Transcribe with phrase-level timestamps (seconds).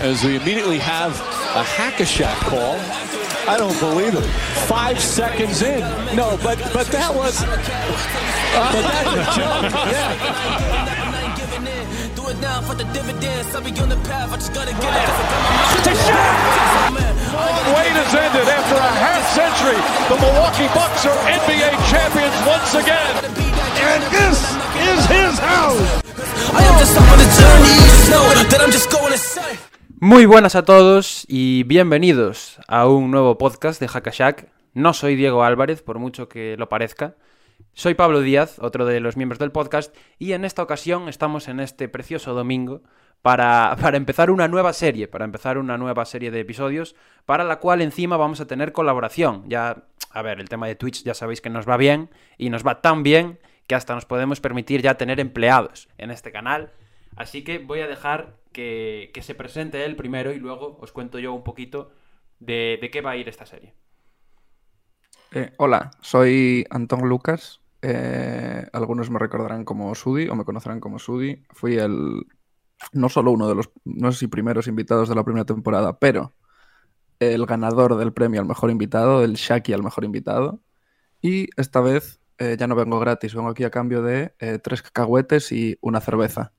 [0.00, 1.12] as we immediately have
[1.56, 2.78] a hack-a-shack call.
[3.48, 4.24] I don't believe it.
[4.68, 5.80] Five seconds in.
[6.14, 7.40] No, but but that was.
[7.42, 9.72] but that's a joke.
[9.88, 10.12] Yeah.
[12.14, 13.54] Do it now for the dividends.
[13.54, 14.30] I'll be on the path.
[14.30, 15.08] I just gotta get it.
[15.88, 16.92] To shot!
[17.72, 19.80] Wait has ended after a half century.
[20.12, 23.14] The Milwaukee Bucks are NBA champions once again.
[23.82, 24.38] And this
[24.92, 26.04] is his house.
[26.52, 27.76] I am just on the journey.
[27.88, 29.58] Just know that I'm just going to say.
[30.00, 34.48] Muy buenas a todos y bienvenidos a un nuevo podcast de Hackashack.
[34.72, 37.16] No soy Diego Álvarez, por mucho que lo parezca.
[37.72, 41.58] Soy Pablo Díaz, otro de los miembros del podcast, y en esta ocasión estamos en
[41.58, 42.82] este precioso domingo
[43.22, 46.94] para, para empezar una nueva serie, para empezar una nueva serie de episodios,
[47.26, 49.48] para la cual encima vamos a tener colaboración.
[49.48, 52.64] Ya, a ver, el tema de Twitch ya sabéis que nos va bien y nos
[52.64, 56.70] va tan bien que hasta nos podemos permitir ya tener empleados en este canal.
[57.16, 61.32] Así que voy a dejar que, se presente él primero y luego os cuento yo
[61.32, 61.92] un poquito
[62.40, 63.74] de, de qué va a ir esta serie.
[65.32, 67.60] Eh, hola, soy Antón Lucas.
[67.82, 71.44] Eh, algunos me recordarán como Sudi o me conocerán como Sudi.
[71.50, 72.26] Fui el,
[72.92, 76.34] no solo uno de los, no sé si primeros invitados de la primera temporada, pero
[77.20, 80.60] el ganador del premio al mejor invitado, del Shaki al mejor invitado.
[81.20, 85.52] Y esta vez eh, ya no vengo gratis, vengo aquí a cambio de tres cacahuetes
[85.52, 86.52] y una cerveza.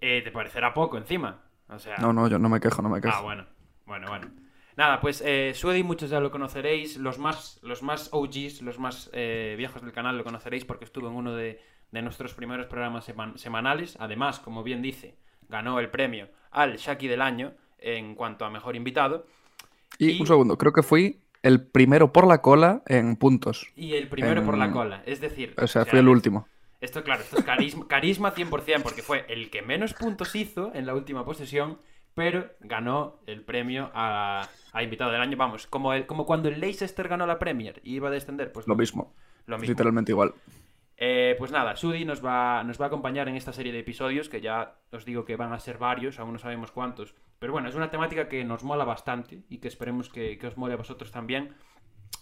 [0.00, 1.42] Eh, ¿Te parecerá poco encima?
[1.68, 1.96] O sea...
[1.98, 3.14] No, no, yo no me quejo, no me quejo.
[3.16, 3.46] Ah, bueno,
[3.86, 4.28] bueno, bueno.
[4.76, 9.08] Nada, pues eh, Suedi muchos ya lo conoceréis, los más, los más OGs, los más
[9.14, 11.60] eh, viejos del canal lo conoceréis porque estuvo en uno de,
[11.92, 13.96] de nuestros primeros programas seman- semanales.
[14.00, 15.16] Además, como bien dice,
[15.48, 19.26] ganó el premio al Shaki del año en cuanto a mejor invitado.
[19.98, 23.72] Y, y- un segundo, creo que fui el primero por la cola en puntos.
[23.76, 25.02] Y el primero por la cola.
[25.06, 26.48] Es decir, O sea, fui el último.
[26.86, 30.86] Esto, claro, esto es carisma, carisma 100%, porque fue el que menos puntos hizo en
[30.86, 31.80] la última posesión,
[32.14, 35.36] pero ganó el premio a, a invitado del año.
[35.36, 38.68] Vamos, como, el, como cuando el Leicester ganó la Premier y iba a descender, pues
[38.68, 39.16] Lo mismo.
[39.46, 39.72] Lo mismo.
[39.72, 40.32] Literalmente igual.
[40.96, 44.28] Eh, pues nada, Sudi nos va, nos va a acompañar en esta serie de episodios,
[44.28, 47.16] que ya os digo que van a ser varios, aún no sabemos cuántos.
[47.40, 50.56] Pero bueno, es una temática que nos mola bastante y que esperemos que, que os
[50.56, 51.52] mole a vosotros también,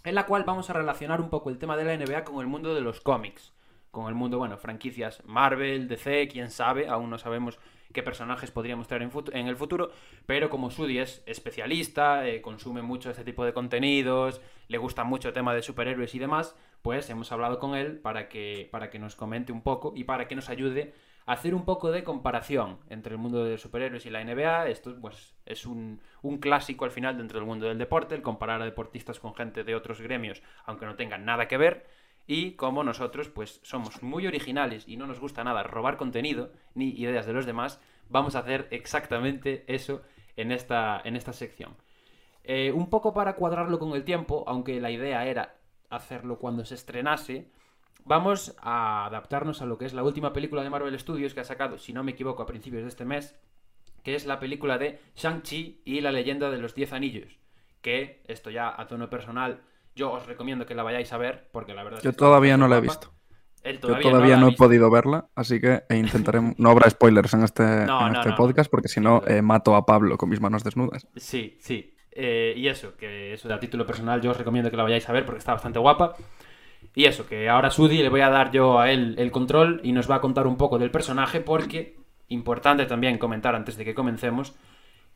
[0.04, 2.46] en la cual vamos a relacionar un poco el tema de la NBA con el
[2.46, 3.52] mundo de los cómics.
[3.94, 7.60] Con el mundo, bueno, franquicias Marvel, DC, quién sabe, aún no sabemos
[7.92, 9.92] qué personajes podríamos traer en, en el futuro,
[10.26, 15.28] pero como Sudi es especialista, eh, consume mucho este tipo de contenidos, le gusta mucho
[15.28, 18.98] el tema de superhéroes y demás, pues hemos hablado con él para que, para que
[18.98, 20.92] nos comente un poco y para que nos ayude
[21.24, 24.68] a hacer un poco de comparación entre el mundo de los superhéroes y la NBA.
[24.70, 28.60] Esto pues, es un, un clásico al final dentro del mundo del deporte, el comparar
[28.60, 31.86] a deportistas con gente de otros gremios, aunque no tengan nada que ver.
[32.26, 36.90] Y como nosotros pues somos muy originales y no nos gusta nada robar contenido ni
[36.90, 40.02] ideas de los demás, vamos a hacer exactamente eso
[40.36, 41.76] en esta, en esta sección.
[42.44, 45.56] Eh, un poco para cuadrarlo con el tiempo, aunque la idea era
[45.90, 47.50] hacerlo cuando se estrenase,
[48.04, 51.44] vamos a adaptarnos a lo que es la última película de Marvel Studios que ha
[51.44, 53.38] sacado, si no me equivoco, a principios de este mes,
[54.02, 57.38] que es la película de Shang-Chi y la leyenda de los Diez Anillos.
[57.80, 59.62] Que esto ya a tono personal,
[59.94, 62.24] yo os recomiendo que la vayáis a ver, porque la verdad es Yo que está
[62.26, 62.92] todavía no la he guapa.
[63.00, 63.14] visto.
[63.62, 64.64] Él Yo todavía, no, he visto.
[64.64, 66.40] podido verla, así que e intentaré.
[66.58, 69.74] No habrá spoilers en este, No, en no, este podcast, porque si no, eh, mato
[69.74, 71.06] a Pablo con mis manos desnudas.
[71.16, 71.94] Sí, sí.
[72.10, 75.08] Eh, y eso, que eso de a título personal yo os recomiendo que la vayáis
[75.08, 76.14] a ver porque está bastante guapa.
[76.94, 79.92] Y eso, que ahora Sudi le voy a dar yo a él el control y
[79.92, 81.96] nos va a contar un poco del personaje porque,
[82.28, 84.54] importante también comentar antes de que comencemos,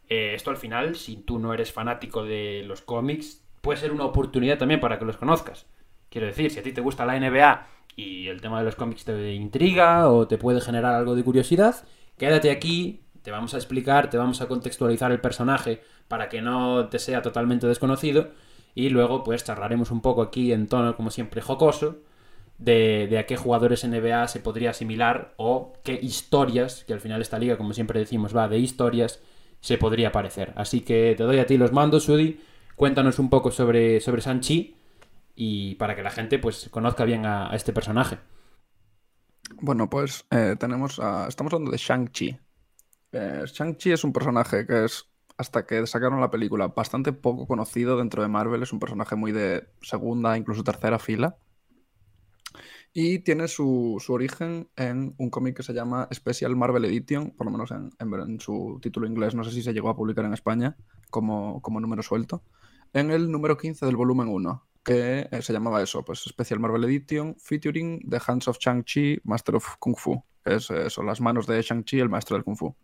[0.09, 4.04] eh, esto al final, si tú no eres fanático de los cómics, puede ser una
[4.04, 5.66] oportunidad también para que los conozcas.
[6.10, 9.04] Quiero decir, si a ti te gusta la NBA y el tema de los cómics
[9.04, 11.84] te intriga o te puede generar algo de curiosidad,
[12.16, 16.88] quédate aquí, te vamos a explicar, te vamos a contextualizar el personaje para que no
[16.88, 18.30] te sea totalmente desconocido
[18.74, 21.98] y luego pues charlaremos un poco aquí en tono como siempre jocoso
[22.58, 27.20] de, de a qué jugadores NBA se podría asimilar o qué historias, que al final
[27.20, 29.20] esta liga como siempre decimos va de historias,
[29.60, 30.53] se podría parecer.
[30.56, 32.41] Así que te doy a ti los mandos, Sudi,
[32.78, 34.77] cuéntanos un poco sobre, sobre Sanchi
[35.34, 38.19] y para que la gente pues conozca bien a, este personaje.
[39.60, 42.39] Bueno, pues eh, tenemos a- estamos hablando de Shang-Chi.
[43.13, 47.97] Eh, Shang-Chi es un personaje que es, hasta que sacaron la película, bastante poco conocido
[47.98, 48.63] dentro de Marvel.
[48.63, 51.36] Es un personaje muy de segunda, incluso tercera fila.
[52.92, 57.47] Y tiene su, su origen en un cómic que se llama Special Marvel Edition, por
[57.47, 59.34] lo menos en, en- en su título inglés.
[59.34, 60.77] No sé si se llegó a publicar en España
[61.10, 62.42] como, como número suelto.
[62.94, 66.84] En el número 15 del volumen 1, que eh, se llamaba eso, pues Special Marvel
[66.84, 70.22] Edition, featuring The Hands of Shang-Chi, Master of Kung Fu.
[70.44, 72.74] Es eh, eso, las manos de Shang-Chi, el maestro del Kung Fu.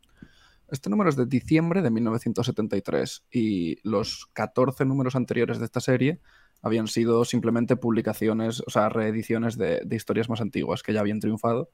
[0.70, 6.20] este número es de diciembre de 1973 y los 14 números anteriores de esta serie
[6.60, 11.70] habían sido simplemente publicaciones, o sea, reediciones de historias más antiguas que ya habían triunfado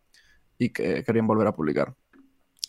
[0.59, 1.97] y que querían volver a publicar.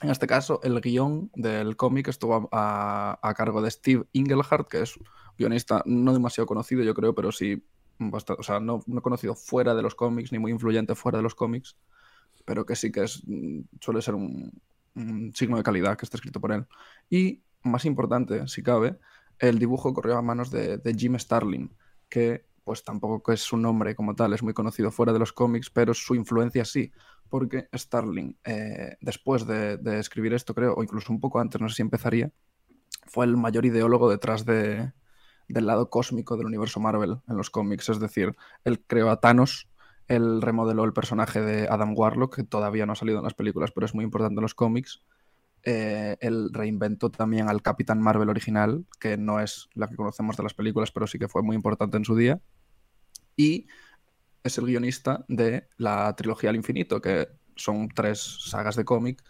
[0.01, 4.99] En este caso, el guion del cómic estuvo a, cargo de Steve Engelhardt, que es
[5.37, 7.63] guionista no demasiado conocido, yo creo, pero sí,
[7.99, 11.23] bastante, o sea, no, no conocido fuera de los cómics, ni muy influyente fuera de
[11.23, 11.77] los cómics,
[12.45, 14.51] pero que sí que es, mm, suele ser un,
[15.35, 16.65] signo de calidad que está escrito por él.
[17.09, 18.97] Y, más importante, si cabe,
[19.37, 21.71] el dibujo corrió a manos de, de Jim Starlin,
[22.09, 25.69] que pues tampoco es su nombre como tal, es muy conocido fuera de los cómics,
[25.69, 26.91] pero su influencia sí,
[27.31, 31.77] porque Starling, eh, después de, escribir esto, creo, o incluso un poco antes, no sé
[31.77, 32.29] si empezaría,
[33.07, 34.91] fue el mayor ideólogo detrás de,
[35.47, 37.87] del lado cósmico del universo Marvel en los cómics.
[37.87, 38.35] Es decir,
[38.65, 39.69] él creó a Thanos,
[40.09, 43.71] él remodeló el personaje de Adam Warlock, que todavía no ha salido en las películas,
[43.71, 45.01] pero es muy importante en los cómics.
[45.63, 50.43] Eh, él reinventó también al Capitán Marvel original, que no es la que conocemos de
[50.43, 52.41] las películas, pero sí que fue muy importante en su día.
[53.37, 53.67] Y
[54.43, 59.23] es el guionista de la trilogía al infinito, que son tres sagas de cómic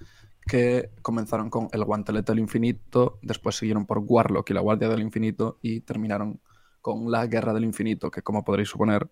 [0.45, 5.01] que comenzaron con El guantelete del infinito, después siguieron por Warlock y la Guardia del
[5.01, 6.41] Infinito y terminaron
[6.81, 9.09] con La Guerra del Infinito, que como podréis suponer,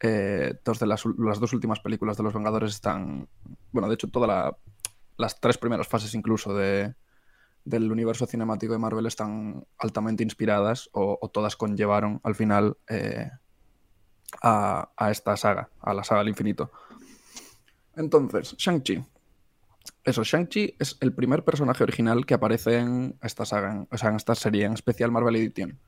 [0.00, 3.28] eh, dos de las, dos últimas películas de los Vengadores están,
[3.72, 4.56] bueno, de hecho todas la,
[5.16, 6.94] las tres primeras fases incluso de,
[7.64, 12.76] del universo cinemático de Marvel están altamente inspiradas o, o todas conllevaron al final...
[12.88, 13.30] Eh,
[14.42, 16.70] a, esta saga, a la saga del infinito.
[17.96, 19.04] Entonces, Shang-Chi.
[20.04, 24.10] Eso, Shang-Chi es el primer personaje original que aparece en esta saga, en, o sea,
[24.10, 25.78] en esta serie, en especial Marvel Edition.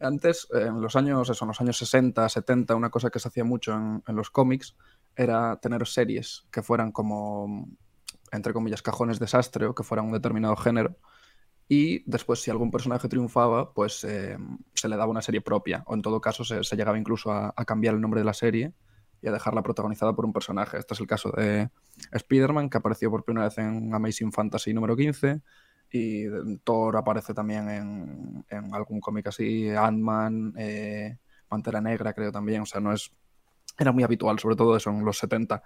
[0.00, 3.44] Antes, en los años, eso, en los años 60, 70, una cosa que se hacía
[3.44, 4.76] mucho en, en los cómics
[5.16, 7.66] era tener series que fueran como,
[8.30, 10.96] entre comillas, cajones desastre o que fueran un determinado género
[11.68, 14.38] y después si algún personaje triunfaba, pues eh,
[14.72, 17.94] se le daba una serie propia, o en todo caso se, llegaba incluso a, cambiar
[17.94, 18.72] el nombre de la serie
[19.20, 20.78] y a dejarla protagonizada por un personaje.
[20.78, 21.68] Este es el caso de
[22.12, 25.42] Spider-Man, que apareció por primera vez en Amazing Fantasy número 15,
[25.92, 26.24] y
[26.64, 31.18] Thor aparece también en, en algún cómic así, Ant-Man, eh,
[31.48, 33.12] Pantera Negra creo también, o sea, no es...
[33.78, 35.62] Era muy habitual, sobre todo eso en los 70.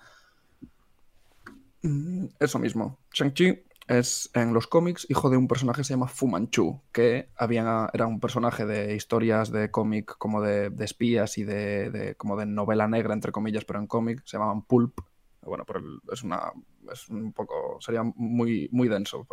[1.82, 2.98] Mm, eso mismo.
[3.12, 7.30] Shang-Chi es en los cómics hijo de un personaje que se llama Fu Manchu, que
[7.36, 12.14] había, era un personaje de historias de cómic como de, de, espías y de, de,
[12.14, 15.00] como de novela negra, entre comillas, pero en cómic se llamaban Pulp.
[15.42, 15.80] Bueno, pero
[16.12, 16.52] es una
[16.92, 19.26] es un poco sería muy muy denso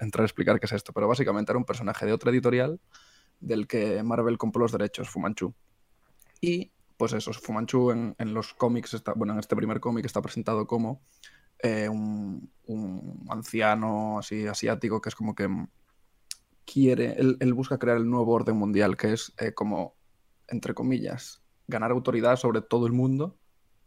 [0.00, 2.80] entrar a explicar qué es esto, pero básicamente era un personaje de otra editorial
[3.40, 5.52] del que Marvel compró los derechos, Fu Manchu.
[6.40, 10.04] Y pues eso, Fu Manchu en, en los cómics está, bueno, en este primer cómic
[10.04, 11.00] está presentado como
[11.60, 12.50] eh, un,
[13.30, 15.48] anciano así asiático que es como que
[16.66, 19.94] quiere, él, él busca crear el nuevo orden mundial, que es eh, como,
[20.48, 23.38] entre comillas, ganar autoridad sobre todo el mundo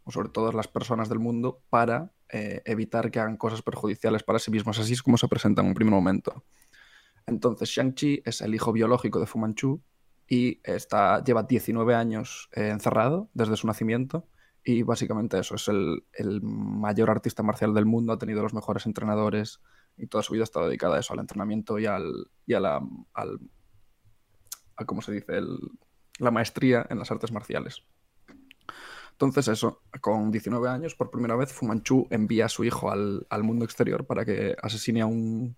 [0.04, 4.40] o sobre todas las personas del mundo para eh, evitar que hagan cosas perjudiciales para
[4.40, 4.78] sí mismos.
[4.78, 6.44] Así es como se presenta en un primer momento.
[7.26, 9.80] Entonces, Shang-Chi es el hijo biológico de Fu Manchu
[10.26, 14.26] y está, lleva 19 años encerrado desde su nacimiento
[14.64, 18.86] y básicamente eso, es el, el, mayor artista marcial del mundo, ha tenido los mejores
[18.86, 19.60] entrenadores
[19.96, 22.60] y toda su vida ha estado dedicada a eso, al entrenamiento y, al, y a
[22.60, 22.80] la,
[23.14, 23.40] al,
[24.76, 25.58] a, ¿cómo se dice?, el,
[26.18, 27.82] la maestría en las artes marciales.
[29.12, 33.26] Entonces eso, con 19 años, por primera vez, Fu Manchu envía a su hijo al,
[33.30, 35.56] al mundo exterior para que asesine a un,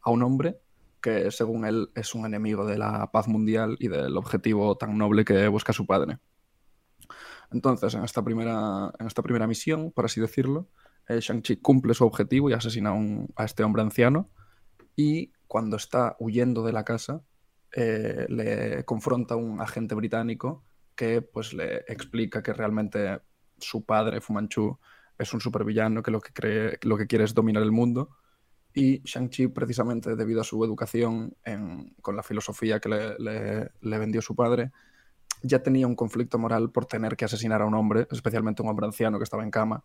[0.00, 0.60] a un hombre
[1.00, 5.24] que según él es un enemigo de la paz mundial y del objetivo tan noble
[5.24, 6.18] que busca su padre.
[7.54, 10.68] Entonces, en esta primera, en esta primera misión, por así decirlo,
[11.08, 12.92] eh, Shang-Chi cumple su objetivo y asesina
[13.36, 14.28] a, este hombre anciano.
[14.96, 17.22] Y cuando está huyendo de la casa,
[17.76, 20.64] eh, le confronta a un agente británico
[20.96, 23.20] que pues, le explica que realmente
[23.58, 24.76] su padre, Fu Manchu,
[25.16, 28.10] es un supervillano que lo que, quiere es dominar el mundo.
[28.74, 31.36] Y Shang-Chi, precisamente debido a su educación
[32.02, 34.72] con la filosofía que le vendió su padre,
[35.44, 38.86] ya tenía un conflicto moral por tener que asesinar a un hombre, especialmente un hombre
[38.86, 39.84] anciano que estaba en cama,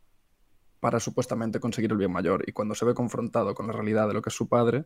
[0.79, 2.43] para supuestamente conseguir el bien mayor.
[2.47, 4.85] Y cuando se ve confrontado con la realidad de lo que es su padre,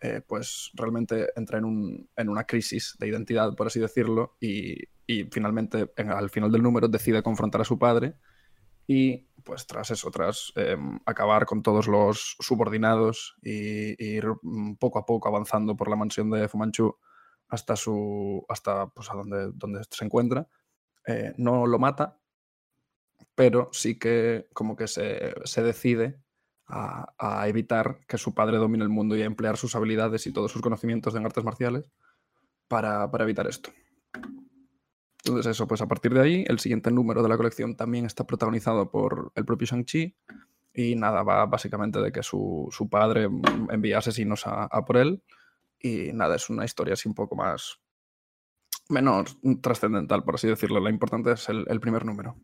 [0.00, 4.76] eh, pues realmente entra en, un, en, una crisis de identidad, por así decirlo, y,
[5.06, 8.14] y finalmente, en, al final del número, decide confrontar a su padre
[8.86, 14.24] y pues tras eso, tras eh, acabar con todos los subordinados y, ir
[14.80, 16.96] poco a poco avanzando por la mansión de Fumanchu,
[17.50, 20.48] hasta su hasta pues a donde, donde se encuentra.
[21.06, 22.18] Eh, no lo mata,
[23.34, 26.20] pero sí que como que se, se, decide
[26.66, 30.32] a, a evitar que su padre domine el mundo y a emplear sus habilidades y
[30.32, 31.90] todos sus conocimientos en artes marciales
[32.68, 33.70] para, para evitar esto.
[35.24, 38.26] Entonces eso, pues a partir de ahí, el siguiente número de la colección también está
[38.26, 40.16] protagonizado por el propio Shang-Chi
[40.72, 43.28] y nada, va básicamente de que su, su padre
[43.70, 45.22] envía asesinos a, a por él
[45.80, 47.80] y nada, es una historia así un poco más
[48.88, 50.80] menos trascendental, por así decirlo.
[50.80, 52.36] La importante es el, el primer número.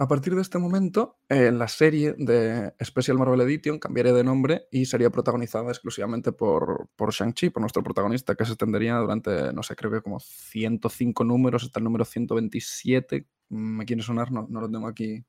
[0.00, 4.62] A partir de este momento, eh, la serie de Special Marvel Edition cambiaría de nombre
[4.70, 9.62] y sería protagonizada exclusivamente por, por Shang-Chi, por nuestro protagonista, que se extendería durante, no
[9.62, 13.28] sé, creo que como 105 números hasta el número 127.
[13.50, 15.22] Me quiere sonar, no, no lo tengo aquí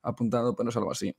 [0.00, 1.14] apuntado, pero es algo así.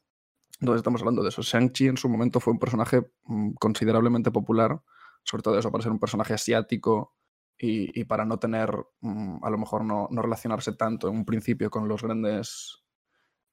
[0.59, 1.43] Entonces estamos hablando de eso.
[1.43, 4.81] Shang-Chi en su momento fue un personaje mm, considerablemente popular,
[5.25, 7.15] sobre todo eso, para ser un personaje asiático
[7.57, 11.25] y, y para no tener, mm, a lo mejor no, no relacionarse tanto en un
[11.25, 12.85] principio con los grandes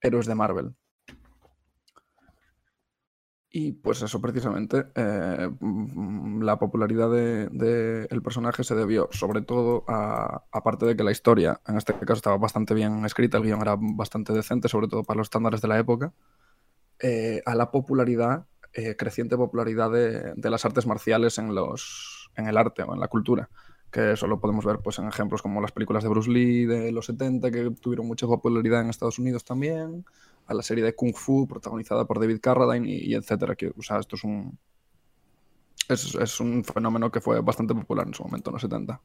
[0.01, 0.77] héroes de Marvel.
[3.55, 9.43] Y pues eso precisamente, eh, mm, la popularidad del de, el personaje se debió sobre
[9.43, 13.45] todo a, aparte de que la historia, en este caso estaba bastante bien escrita, el
[13.45, 16.15] guion era bastante decente, sobre todo para los estándares de la época,
[16.99, 22.57] eh, a la popularidad, eh, creciente popularidad de, las artes marciales en, los, en el
[22.57, 23.49] arte o en la cultura
[23.91, 26.91] que eso lo podemos ver pues, en ejemplos como las películas de Bruce Lee de
[26.93, 30.07] los 70, que tuvieron mucha popularidad en Estados Unidos también,
[30.47, 33.55] a la serie de Kung Fu protagonizada por David Carradine y, y etcétera.
[33.55, 34.59] Que, o sea, esto es un,
[35.89, 39.01] es, un fenómeno que fue bastante popular en su momento, en los 70.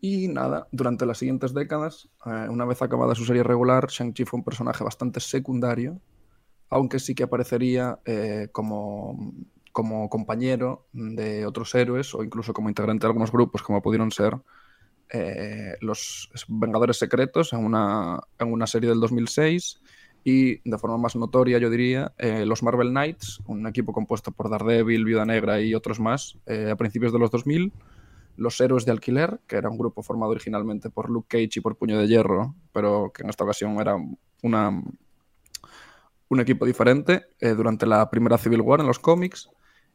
[0.00, 4.38] Y nada, durante las siguientes décadas, eh, una vez acabada su serie regular, Shang-Chi fue
[4.38, 6.00] un personaje bastante secundario,
[6.72, 9.34] aunque sí que aparecería eh, como
[9.72, 14.36] como compañero de otros héroes o incluso como integrante de algunos grupos, como pudieron ser
[15.08, 19.80] eh, los Vengadores Secretos en una, en una serie del 2006
[20.24, 24.50] y de forma más notoria, yo diría, eh, los Marvel Knights, un equipo compuesto por
[24.50, 27.72] Daredevil, Viuda Negra y otros más, a principios de los 2000.
[28.36, 31.76] Los Héroes de Alquiler, que era un grupo formado originalmente por Luke Cage y por
[31.76, 33.96] Puño de Hierro, pero que en esta ocasión era
[34.42, 34.82] una,
[36.32, 39.50] un equipo diferente eh, durante la primera Civil War en los cómics.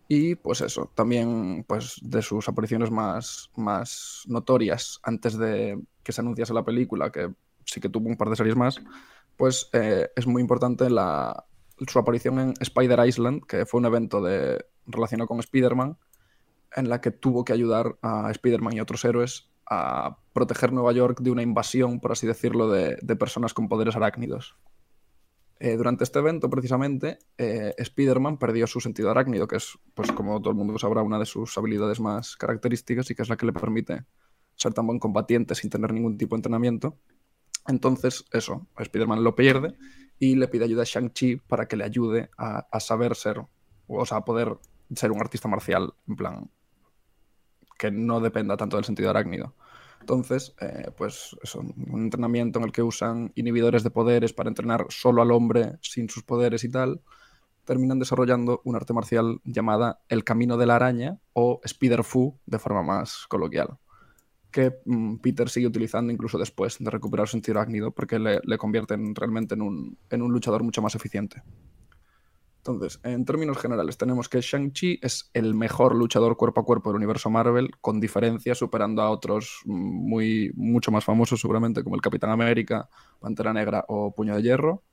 [0.08, 6.22] Y pues eso, también pues de sus apariciones más, más notorias antes de que se
[6.22, 7.34] anunciase la película, que
[7.66, 8.80] sí que tuvo un par de series más,
[9.36, 11.46] pues eh, es muy importante la,
[11.88, 15.98] su aparición en Spider Island, que fue un evento de, relacionado con Spider-Man,
[16.76, 21.20] en la que tuvo que ayudar a Spider-Man y otros héroes a proteger Nueva York
[21.20, 24.56] de una invasión, por así decirlo, de, de personas con poderes arácnidos.
[25.60, 30.40] Eh, durante este evento, precisamente, eh, Spider-Man perdió su sentido arácnido, que es, pues como
[30.40, 33.48] todo el mundo sabrá, una de sus habilidades más características y que es la que
[33.48, 34.06] le permite
[34.56, 36.98] ser tan buen combatiente sin tener ningún tipo de entrenamiento.
[37.68, 39.76] Entonces, eso, Spider-Man lo pierde
[40.20, 43.42] y le pide ayuda a Shang-Chi para que le ayude a, a, saber ser,
[43.88, 44.58] o sea, a poder
[44.96, 46.52] ser un artista marcial, en plan,
[47.78, 49.56] que no dependa tanto del sentido arácnido.
[50.00, 54.86] Entonces, eh, pues eso, un entrenamiento en el que usan inhibidores de poderes para entrenar
[54.90, 57.02] solo al hombre sin sus poderes y tal,
[57.66, 62.60] terminan desarrollando un arte marcial llamada el camino de la araña o Spider Fu de
[62.60, 63.78] forma más coloquial,
[64.52, 68.58] que mmm, Peter sigue utilizando incluso después de recuperar su sentido arácnido porque le, le
[68.58, 71.44] convierten realmente en un, en un luchador mucho más eficiente.
[72.58, 76.98] Entonces, en términos generales, tenemos que Shang-Chi es el mejor luchador cuerpo a cuerpo del
[76.98, 82.30] universo Marvel, con diferencia, superando a otros muy, mucho más famosos, seguramente, como el Capitán
[82.30, 84.84] América, Pantera Negra o Puño de Hierro.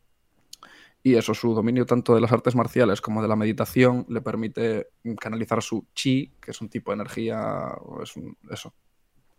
[1.02, 4.88] Y eso, su dominio tanto de las artes marciales como de la meditación le permite
[5.20, 8.72] canalizar su chi, que es un tipo de energía, es un, eso.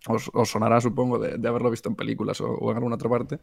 [0.08, 3.40] Os, sonará, supongo, de, haberlo visto en películas o en alguna otra parte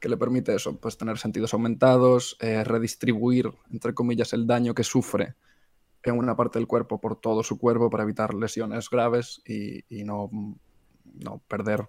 [0.00, 4.84] que le permite eso, pues tener sentidos aumentados, eh, redistribuir, entre comillas, el daño que
[4.84, 5.34] sufre
[6.02, 10.04] en una parte del cuerpo por todo su cuerpo para evitar lesiones graves y, y
[10.04, 10.30] no,
[11.04, 11.88] no, perder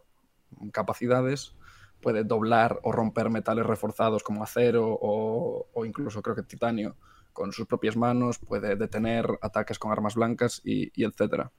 [0.72, 1.56] capacidades.
[2.02, 6.96] Puede doblar o romper metales reforzados como acero o, incluso creo que titanio
[7.34, 11.52] con sus propias manos, puede detener ataques con armas blancas y, y etcétera.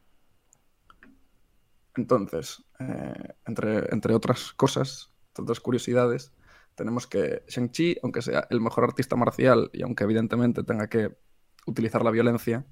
[1.95, 5.13] Entonces, eh, entre, entre otras cosas,
[5.45, 6.33] otras curiosidades,
[6.75, 11.17] tenemos que Shang-Chi, aunque sea el mejor artista marcial y aunque evidentemente tenga que
[11.67, 12.67] utilizar la violencia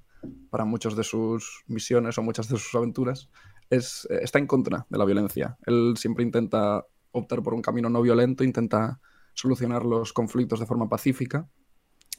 [0.49, 3.29] para muchas de sus misiones o muchas de sus aventuras,
[3.69, 5.57] es, eh, está en contra de la violencia.
[5.65, 8.99] Él siempre intenta optar por un camino no violento, intenta
[9.33, 11.47] solucionar los conflictos de forma pacífica,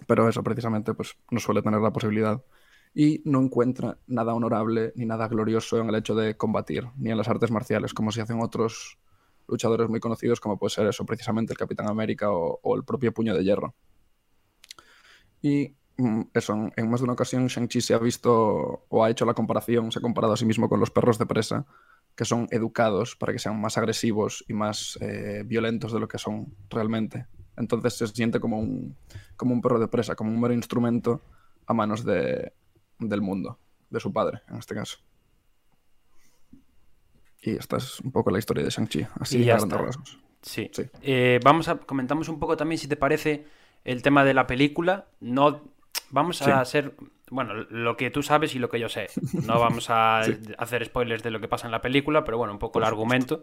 [0.06, 2.42] pero eso precisamente pues, no suele tener la posibilidad
[2.94, 7.16] y no encuentra nada honorable ni nada glorioso en el hecho de combatir, ni en
[7.16, 8.98] las artes marciales, como se hacen otros
[9.48, 13.34] luchadores muy conocidos como puede ser eso, precisamente el Capitán América o, el propio Puño
[13.34, 13.74] de Hierro.
[15.42, 19.24] Y mm, eso, en más de una ocasión Shang-Chi se ha visto o ha hecho
[19.24, 21.66] la comparación, se ha comparado a sí mismo con los perros de presa,
[22.14, 26.18] que son educados para que sean más agresivos y más eh, violentos de lo que
[26.18, 27.26] son realmente.
[27.56, 28.96] Entonces se siente como un,
[29.36, 31.22] como un perro de presa, como un mero instrumento
[31.66, 32.52] a manos de,
[32.98, 33.58] del mundo,
[33.90, 34.98] de su padre, en este caso.
[37.42, 39.86] Y esta es un poco la historia de Shang-Chi, así ya a grandes está.
[39.86, 40.18] rasgos.
[40.42, 40.70] Sí.
[40.72, 40.84] Sí.
[41.02, 43.46] Eh, vamos a comentamos un poco también si te parece
[43.84, 45.06] el tema de la película.
[45.20, 45.62] No
[46.10, 46.94] vamos a hacer
[47.30, 49.08] bueno lo que tú sabes y lo que yo sé.
[49.44, 50.20] No vamos a
[50.58, 53.42] hacer spoilers de lo que pasa en la película, pero bueno un poco el argumento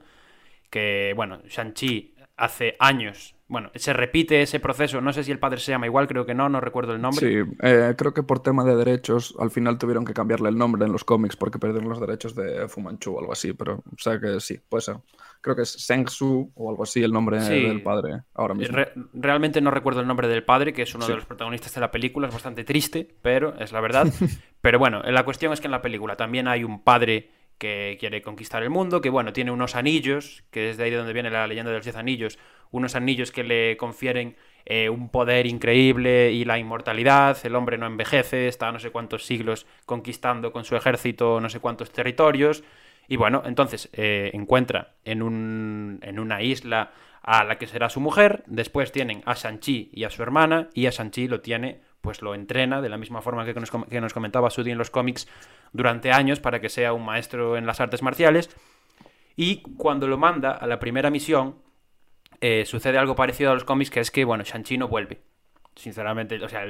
[0.69, 3.33] que bueno Shang-Chi hace años.
[3.47, 5.01] Bueno, se repite ese proceso.
[5.01, 7.19] No sé si el padre se llama igual, creo que no, no recuerdo el nombre.
[7.43, 10.83] Sí, eh, creo que por tema de derechos al final tuvieron que cambiarle el nombre
[10.85, 13.97] en los cómics porque perdieron los derechos de Fu Manchu o algo así, pero o
[13.99, 14.95] sea que sí, puede ser.
[15.41, 17.61] Creo que es Shang Su o algo así el nombre Sí.
[17.67, 18.75] del padre ahora mismo.
[18.75, 21.11] Re- realmente no recuerdo el nombre del padre, que es uno Sí.
[21.11, 24.07] de los protagonistas de la película, es bastante triste, pero es la verdad.
[24.61, 28.21] pero bueno, la cuestión es que en la película también hay un padre que quiere
[28.21, 31.29] conquistar el mundo, que bueno, tiene unos anillos, que es de ahí de donde viene
[31.29, 32.37] la leyenda de los diez anillos,
[32.71, 34.35] unos anillos que le confieren
[34.65, 39.25] eh, un poder increíble y la inmortalidad, el hombre no envejece, está no sé cuántos
[39.25, 42.63] siglos conquistando con su ejército no sé cuántos territorios,
[43.07, 47.99] y bueno, entonces eh, encuentra en, un, en una isla a la que será su
[47.99, 52.21] mujer, después tienen a Shang-Chi y a su hermana, y a Shang-Chi lo tiene, pues
[52.21, 53.53] lo entrena de la misma forma que
[53.99, 55.27] nos, comentaba Sudi en los cómics
[55.73, 58.55] durante años para que sea un maestro en las artes marciales,
[59.35, 61.55] y cuando lo manda a la primera misión,
[62.39, 65.21] eh, sucede algo parecido a los cómics, que es que, bueno, Shang-Chi no vuelve.
[65.75, 66.65] Sinceramente, o sea,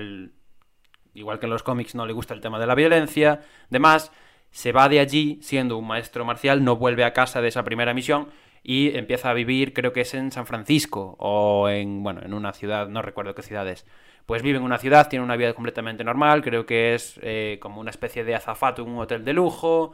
[1.13, 4.11] igual que en los cómics no le gusta el tema de la violencia, demás,
[4.49, 7.93] se va de allí siendo un maestro marcial, no vuelve a casa de esa primera
[7.93, 8.29] misión
[8.63, 12.51] y empieza a vivir, creo que es en San Francisco o en, bueno, en una
[12.51, 13.85] ciudad, no recuerdo qué ciudad es.
[14.25, 17.79] Pues vive en una ciudad, tiene una vida completamente normal, creo que es eh, como
[17.79, 19.93] una especie de azafato en un hotel de lujo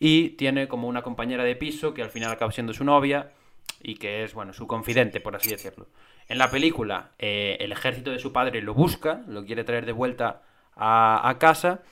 [0.00, 3.30] y tiene como una compañera de piso que al final acaba siendo su novia
[3.80, 5.86] y que es, bueno, su confidente, por así decirlo.
[6.28, 9.92] En la película, eh, el ejército de su padre lo busca, lo quiere traer de
[9.92, 10.42] vuelta
[10.74, 11.82] a, casa.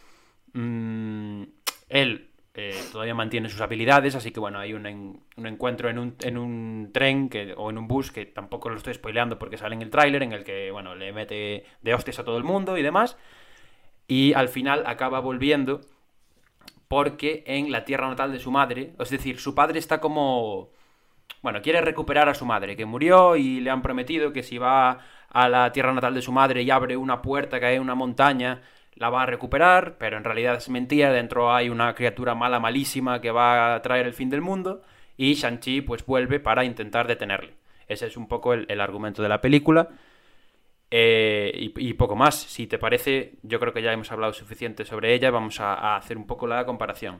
[0.52, 1.44] Mm,
[1.88, 2.29] él
[2.62, 4.86] eh, todavía mantiene sus habilidades, así que bueno, hay un,
[5.36, 8.92] un encuentro en un, en un tren o en un bus, que tampoco lo estoy
[8.92, 12.24] spoileando porque sale en el tráiler, en el que, bueno, le mete de hostias a
[12.24, 13.16] todo el mundo y demás.
[14.08, 15.80] Y al final acaba volviendo
[16.88, 20.70] porque en la tierra natal de su madre, es decir, su padre está como...
[21.42, 24.98] Bueno, quiere recuperar a su madre, que murió y le han prometido que si va
[25.30, 28.60] a la tierra natal de su madre y abre una puerta hay en una montaña,
[29.00, 33.20] la va a recuperar, pero en realidad es mentira, dentro hay una criatura mala, malísima,
[33.20, 34.82] que va a traer el fin del mundo,
[35.16, 37.54] y Shang-Chi pues vuelve para intentar detenerle.
[37.88, 39.88] Ese es un poco el, el argumento de la película.
[40.92, 42.34] Eh, y, y poco más.
[42.36, 45.30] Si te parece, yo creo que ya hemos hablado suficiente sobre ella.
[45.30, 47.18] Vamos a, a hacer un poco la comparación.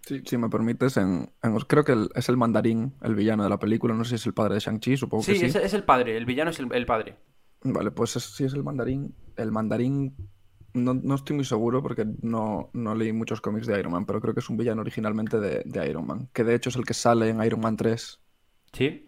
[0.00, 3.50] Sí, si me permites, en, en- creo que el- es el mandarín, el villano de
[3.50, 5.46] la película, no sé si es el padre de Shang-Chi, supongo que Sí, sí.
[5.46, 7.16] es, es el padre, el villano es el, el padre.
[7.62, 10.14] Vale, pues es- si es el mandarín, el mandarín
[10.74, 14.20] no, no estoy muy seguro porque no, no leí muchos cómics de Iron Man, pero
[14.20, 16.84] creo que es un villano originalmente de, de Iron Man, que de hecho es el
[16.84, 18.20] que sale en Iron Man 3,
[18.72, 19.06] Sí.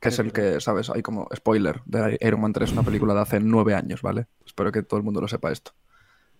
[0.00, 0.88] que es el que, ¿sabes?
[0.90, 4.26] Hay como spoiler de Iron Man 3, una película de hace nueve años, ¿vale?
[4.46, 5.72] Espero que todo el mundo lo sepa esto.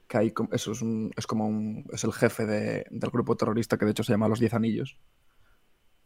[0.07, 3.77] Que hay, eso es, un- es como un, es el jefe de- del grupo terrorista
[3.77, 4.99] que de hecho se llama Los Diez Anillos.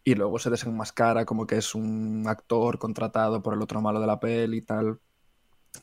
[0.07, 4.07] Y luego se desenmascara como que es un actor contratado por el otro malo de
[4.07, 4.98] la peli y tal.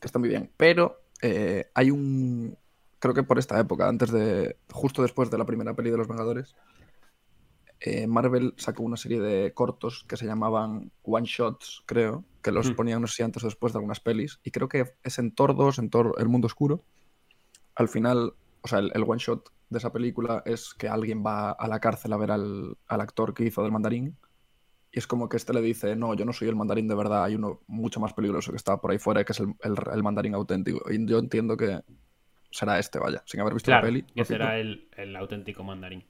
[0.00, 0.52] Que está muy bien.
[0.56, 2.56] Pero eh, hay un.
[3.02, 4.56] Creo que por esta época, antes de.
[4.70, 6.54] Justo después de la primera peli de Los Vengadores,
[7.80, 12.24] eh, Marvel sacó una serie de cortos que se llamaban One Shots, creo.
[12.42, 12.74] Que los Hmm.
[12.76, 14.38] ponían, no sé si antes o después de algunas pelis.
[14.44, 16.84] Y creo que es en Thor 2, en Thor El Mundo Oscuro.
[17.74, 21.50] Al final, o sea, el, el one shot de esa película es que alguien va
[21.50, 24.16] a la cárcel a ver al, al actor que hizo del mandarín.
[24.92, 27.24] Y es como que este le dice, no, yo no soy el mandarín de verdad,
[27.24, 30.02] hay uno mucho más peligroso que está por ahí fuera, que es el, el- el
[30.04, 30.82] mandarín auténtico.
[30.92, 31.80] Y yo entiendo que
[32.52, 34.02] será este, vaya, sin haber visto Claro, la peli.
[34.14, 36.04] que será el, el auténtico mandarín.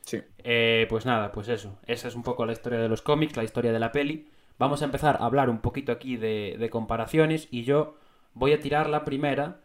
[0.00, 0.22] Sí.
[0.38, 1.78] Eh, pues nada, pues eso.
[1.86, 4.28] Esa es un poco la historia de los cómics, la historia de la peli.
[4.58, 7.96] Vamos a empezar a hablar un poquito aquí de, de comparaciones y yo
[8.32, 9.60] voy a tirar la primera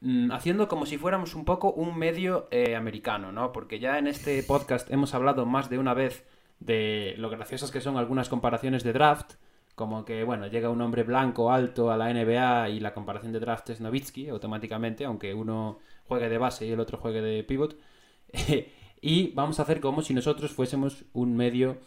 [0.00, 3.50] mm, haciendo como si fuéramos un poco un medio eh, americano, ¿no?
[3.52, 6.24] Porque ya en este podcast hemos hablado más de una vez
[6.60, 9.32] de lo graciosas que son algunas comparaciones de draft,
[9.80, 13.40] como que, bueno, llega un hombre blanco alto a la NBA y la comparación de
[13.40, 17.76] draft es Novitsky automáticamente, aunque uno juegue de base y el otro juegue de pivot.
[19.02, 21.78] y vamos a hacer como si nosotros fuésemos un medio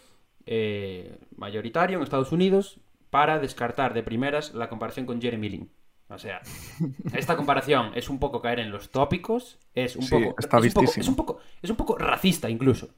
[0.45, 2.79] eh, mayoritario en Estados Unidos
[3.09, 5.71] para descartar de primeras la comparación con Jeremy Lin.
[6.09, 6.41] O sea,
[7.13, 10.65] esta comparación es un poco caer en los tópicos, es un Sí, poco está es
[10.65, 11.01] un poco, vistísimo.
[11.01, 12.89] es un poco es un poco racista incluso.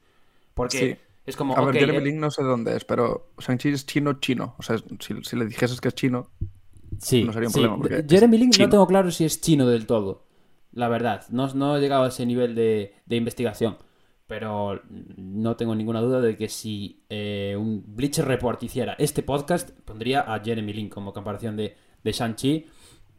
[0.54, 0.98] Porque Sí.
[1.26, 4.14] Es como A ver, Jeremy eh, Lin no sé dónde es, pero Shang-Chi es chino
[4.20, 4.54] chino.
[4.58, 6.30] O sea, si, si le dijeses que es chino,
[6.98, 7.60] Sí, no sería un sí.
[7.60, 8.66] problema, porque Jeremy Lin chino.
[8.66, 10.24] no tengo claro si es chino del todo.
[10.72, 13.76] La verdad, no, no he llegado a ese nivel de, de investigación.
[14.28, 19.70] Pero no tengo ninguna duda de que si eh, un Bleacher Report hiciera este podcast,
[19.84, 22.66] pondría a Jeremy Lin como comparación de, de Shang-Chi.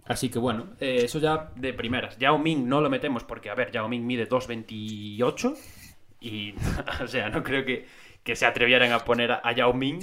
[0.05, 2.17] Así que bueno, eh, eso ya de primeras.
[2.17, 5.55] Yao Ming no lo metemos porque, a ver, Yao Ming mide 2.28
[6.19, 6.53] y,
[7.03, 7.85] o sea, no creo que,
[8.23, 9.99] que se atrevieran a poner a, a Yao Ming.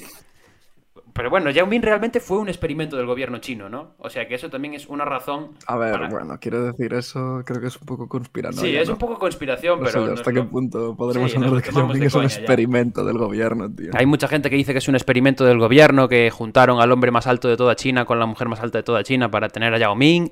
[1.13, 3.95] Pero bueno, Yao Ming realmente fue un experimento del gobierno chino, ¿no?
[3.99, 5.51] O sea que eso también es una razón.
[5.67, 8.61] a ver, para- bueno, quiero decir eso, creo que es un poco conspiranoia.
[8.63, 8.95] sí, es ¿no?
[8.95, 10.05] un poco conspiración, No sé pero.
[10.05, 12.27] yo nos hasta qué punto podremos Sí, hablar de que Yao Ming es un ya.
[12.27, 13.91] experimento del gobierno, tío.
[13.95, 17.11] Hay mucha gente que dice que es un experimento del gobierno, que juntaron al hombre
[17.11, 19.75] más alto de toda China con la mujer más alta de toda China para tener
[19.75, 20.31] a Yao Ming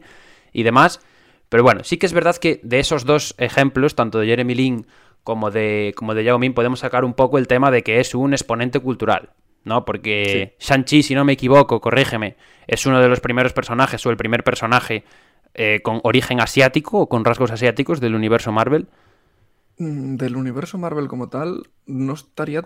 [0.52, 1.00] y demás.
[1.48, 4.86] Pero bueno, sí que es verdad que de esos dos ejemplos, tanto de Jeremy Lin
[5.24, 8.14] como de, como de Yao Ming, podemos sacar un poco el tema de que es
[8.14, 9.30] un exponente cultural,
[9.64, 9.84] ¿no?
[9.84, 14.16] Porque Shang-Chi, si no me equivoco, corrígeme, es uno de los primeros personajes o el
[14.16, 15.04] primer personaje
[15.54, 18.88] eh, con origen asiático o con rasgos asiáticos del universo Marvel.
[19.78, 22.62] Mm, Del universo Marvel como tal, no estaría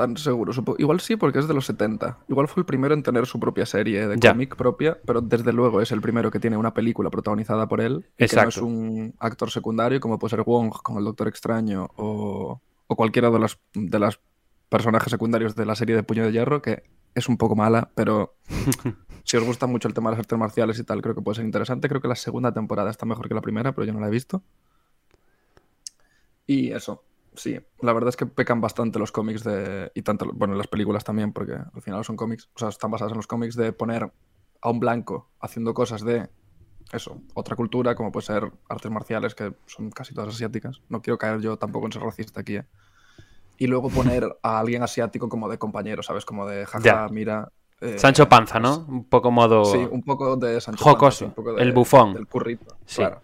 [0.00, 0.50] tan seguro.
[0.78, 2.20] Igual sí, porque es de los 70.
[2.26, 5.82] Igual fue el primero en tener su propia serie de cómic propia, pero desde luego
[5.82, 8.06] es el primero que tiene una película protagonizada por él.
[8.16, 8.64] Y que no es Exacto.
[8.64, 13.38] un actor secundario como puede ser Wong con el Doctor Extraño o, o cualquiera de
[13.40, 14.20] los de las
[14.70, 16.82] personajes secundarios de la serie de Puño de Hierro, que
[17.14, 18.36] es un poco mala, pero
[19.24, 21.36] si os gusta mucho el tema de las artes marciales y tal, creo que puede
[21.36, 21.90] ser interesante.
[21.90, 24.10] Creo que la segunda temporada está mejor que la primera, pero yo no la he
[24.10, 24.42] visto.
[26.46, 29.90] Y eso, sí, la verdad es que pecan bastante los cómics de.
[29.94, 33.12] Y tanto, bueno, las películas también, porque al final son cómics, o sea, están basadas
[33.12, 34.12] en los cómics de poner
[34.62, 36.28] a un blanco haciendo cosas de.
[36.92, 40.80] Eso, otra cultura, como puede ser artes marciales, que son casi todas asiáticas.
[40.88, 42.64] No quiero caer yo tampoco en ser racista aquí, ¿eh?
[43.58, 46.24] Y luego poner a alguien asiático como de compañero, ¿sabes?
[46.24, 47.06] Como de jaja, Ya.
[47.08, 47.52] mira.
[47.80, 48.86] eh, Sancho Panza, pues, ¿no?
[48.88, 49.64] Un poco modo...
[49.66, 52.12] Sí, un poco de Sancho Jocoso, Panza, un poco de- el bufón.
[52.14, 52.96] Del currito, Sí.
[52.96, 53.22] claro.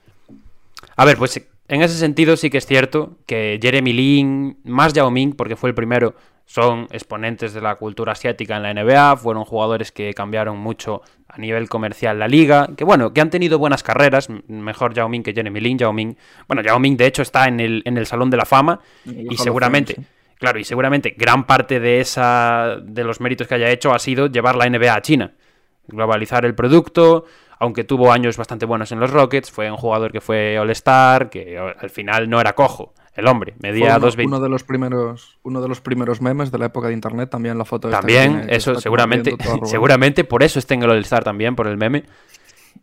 [0.96, 1.32] A ver, pues
[1.68, 5.70] en ese sentido sí que es cierto que Jeremy Lin, más Yao Ming, porque fue
[5.70, 10.58] el primero, son exponentes de la cultura asiática en la NBA, fueron jugadores que cambiaron
[10.58, 15.08] mucho a nivel comercial la liga, que bueno, que han tenido buenas carreras, mejor Yao
[15.08, 17.98] Ming que Jeremy Lin, Yao Ming, bueno, Yao Ming de hecho está en el, en
[17.98, 19.96] el Salón de la Fama y seguramente,
[20.38, 24.28] claro, y seguramente gran parte de esa de los méritos que haya hecho ha sido
[24.28, 25.32] llevar la NBA a China,
[25.88, 27.24] globalizar el producto,
[27.58, 31.58] aunque tuvo años bastante buenos en los Rockets, fue un jugador que fue All-Star, que
[31.58, 34.26] al final no era cojo, el hombre, medía uno, 2.20.
[34.26, 37.56] uno de los primeros uno de los primeros memes de la época de internet también
[37.56, 41.66] la foto que También, eso seguramente, seguramente por eso está en el All-Star también, por
[41.66, 42.04] el meme.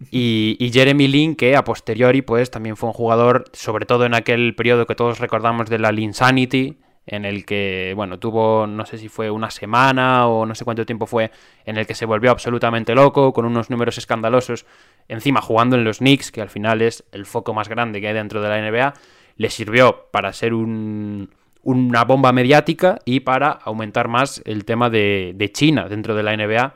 [0.09, 4.15] Y, y Jeremy Lin, que a posteriori, pues también fue un jugador, sobre todo en
[4.15, 8.97] aquel periodo que todos recordamos de la Linsanity, en el que, bueno, tuvo, no sé
[8.97, 11.31] si fue una semana o no sé cuánto tiempo fue,
[11.65, 14.65] en el que se volvió absolutamente loco, con unos números escandalosos,
[15.07, 18.13] encima jugando en los Knicks, que al final es el foco más grande que hay
[18.13, 18.93] dentro de la NBA,
[19.35, 21.29] le sirvió para ser un,
[21.63, 26.35] una bomba mediática y para aumentar más el tema de, de China dentro de la
[26.35, 26.73] NBA,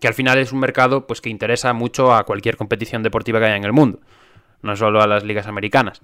[0.00, 3.46] que al final es un mercado pues, que interesa mucho a cualquier competición deportiva que
[3.46, 4.00] haya en el mundo,
[4.62, 6.02] no solo a las ligas americanas.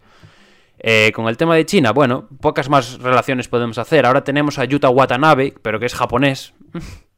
[0.79, 4.05] Eh, con el tema de China, bueno, pocas más relaciones podemos hacer.
[4.07, 6.55] Ahora tenemos a Yuta Watanabe, pero que es japonés.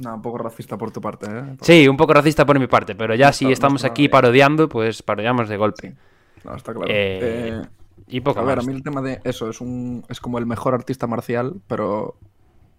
[0.00, 1.56] No, un poco racista por tu parte, ¿eh?
[1.60, 4.10] Sí, un poco racista por mi parte, pero ya No si estamos aquí bien.
[4.10, 5.94] parodiando, pues parodiamos de golpe.
[6.42, 6.88] No, está claro.
[6.90, 7.62] Eh, Eh,
[8.08, 10.46] Y poco a ver, a mí el tema de eso es un es como el
[10.46, 12.16] mejor artista marcial, pero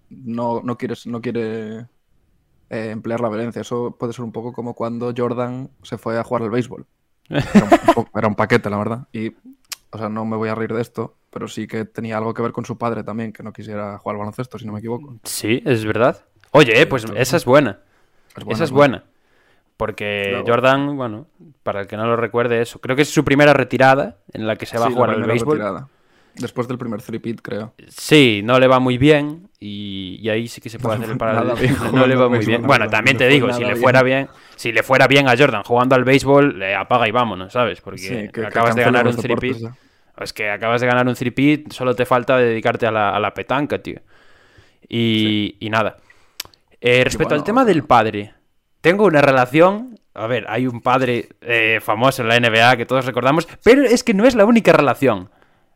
[0.09, 1.85] no, no quieres no quiere
[2.69, 3.61] eh, emplear la violencia.
[3.61, 6.85] Eso puede ser un poco como cuando Jordan se fue a jugar al béisbol.
[7.29, 9.07] Era un, un poco- era un paquete, la verdad.
[9.13, 9.31] Y,
[9.91, 12.41] o sea, no me voy a reír de esto, pero sí que tenía algo que
[12.41, 15.15] ver con su padre también, que no quisiera jugar al baloncesto, si no me equivoco.
[15.23, 16.23] Sí, es verdad.
[16.51, 17.79] Oye, eh, pues esa es buena.
[18.35, 19.03] Es buena, Esa es buena.
[19.77, 21.25] Porque Jordan, bueno,
[21.63, 24.55] para el que no lo recuerde eso, creo que es su primera retirada en la
[24.55, 25.57] que se va Sí, a jugar la al béisbol.
[25.57, 25.87] retirada.
[26.35, 27.73] Después del primer three-peat, creo.
[27.89, 31.11] Sí, no le va muy bien y, y ahí sí que se puede No hacer
[31.13, 31.55] el paralelo.
[31.93, 32.61] No le va muy bien.
[32.63, 35.95] Bueno, también te digo, si le fuera bien, si le fuera bien a Jordan jugando
[35.95, 37.81] al béisbol, le apaga y vámonos, ¿sabes?
[37.81, 39.73] Porque Sí, que- que acabas de ganar un ya.
[40.19, 43.33] Es que acabas de ganar un three solo te falta dedicarte a la, a la
[43.33, 43.99] petanca, tío.
[44.87, 45.97] Y, y nada.
[46.79, 48.33] Eh, respecto al tema del padre,
[48.81, 49.99] tengo una relación.
[50.13, 54.03] A ver, hay un padre eh, famoso en la NBA que todos recordamos, pero es
[54.03, 55.29] que no es la única relación.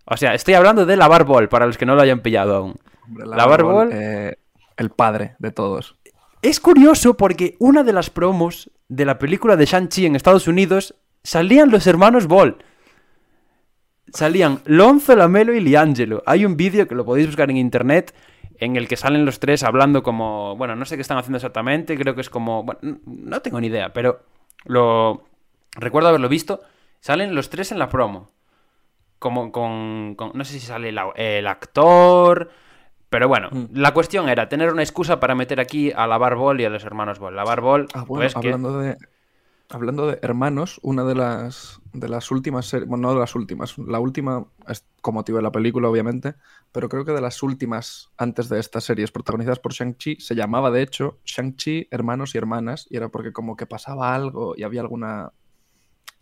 [0.05, 2.75] O sea, estoy hablando de Lavar Ball, para los que no lo hayan pillado aún.
[3.07, 4.37] Hombre, Lavar Ball- eh,
[4.77, 5.95] el padre de todos.
[6.41, 10.95] Es curioso porque una de las promos de la película de Shang-Chi en Estados Unidos
[11.23, 12.57] salían los hermanos Ball.
[14.13, 16.21] Salían Lonzo, Lamelo y Liangelo.
[16.27, 18.13] Hay un vídeo que lo podéis buscar en internet
[18.59, 20.55] en el que salen los tres hablando como...
[20.55, 22.63] Bueno, no sé qué están haciendo exactamente, creo que es como...
[22.63, 24.21] Bueno, no tengo ni idea, pero
[24.65, 25.25] lo...
[25.71, 26.61] Recuerdo haberlo visto.
[27.01, 28.29] Salen los tres en la promo.
[29.25, 30.13] Como con...
[30.15, 32.51] con- no sé si sale la- el actor...
[33.09, 33.65] Pero bueno, Mm.
[33.71, 36.83] la cuestión era tener una excusa para meter aquí a la Ball y a los
[36.83, 37.35] hermanos Ball.
[37.35, 38.47] La Ball, Ah, bueno, pues que...
[38.49, 38.97] hablando de
[39.69, 43.77] hablando de hermanos, una de las de las últimas series, bueno, no de las últimas,
[43.79, 46.35] la última es con motivo de la película, obviamente,
[46.71, 50.69] pero creo que de las últimas antes de estas series protagonizadas por Shang-Chi se llamaba
[50.69, 54.81] de hecho Shang-Chi hermanos y hermanas y era porque como que pasaba algo y había
[54.81, 55.31] alguna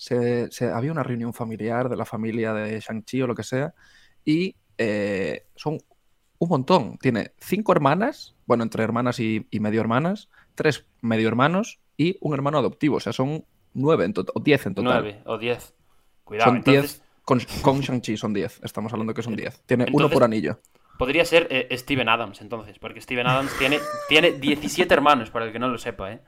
[0.03, 3.73] se, se- había una reunión familiar de la familia de Shang-Chi o lo que sea
[4.25, 5.77] y eh, son
[6.39, 6.97] un montón.
[6.97, 12.33] Tiene cinco hermanas, bueno, entre hermanas y, y medio hermanas, tres medio hermanos y un
[12.33, 12.97] hermano adoptivo.
[12.97, 15.01] O sea, son nueve en total, o diez en total.
[15.01, 15.73] Nueve o diez.
[16.25, 16.81] Cuidado, Son entonces...
[16.81, 17.03] diez.
[17.23, 18.59] Con, con Shang-Chi son diez.
[18.63, 19.61] Estamos hablando que son diez.
[19.65, 20.59] Tiene uno por anillo.
[20.99, 25.53] Podría ser eh, Steven Adams, entonces, porque Steven Adams tiene, tiene 17 hermanos, para el
[25.53, 26.19] que no lo sepa, ¿eh?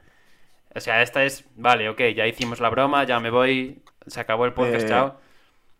[0.76, 4.46] O sea, esta es, vale, ok, ya hicimos la broma, ya me voy, se acabó
[4.46, 5.20] el podcast, Eh, chao.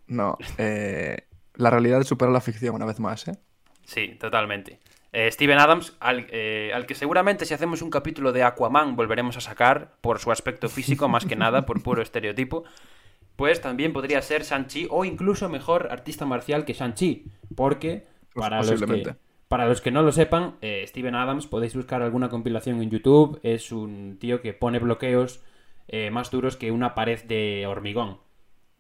[0.08, 0.38] No.
[0.58, 1.18] eh,
[1.56, 3.38] la realidad supera la ficción una vez más, ¿eh?
[3.86, 4.80] Sí, totalmente.
[5.12, 9.38] Eh, Steven Adams, al, eh, al que seguramente si hacemos un capítulo de Aquaman volveremos
[9.38, 12.66] a sacar por su aspecto físico, más que nada, por puro estereotipo,
[13.38, 18.58] pues también podría ser Shang-Chi o incluso mejor artista marcial que Shang-Chi, porque Pues para
[18.62, 19.16] los, que.
[19.56, 23.40] Para los que no lo sepan, eh, Steven Adams, podéis buscar alguna compilación en YouTube,
[23.42, 25.42] es un tío que pone bloqueos
[25.88, 28.18] eh, más duros que una pared de hormigón.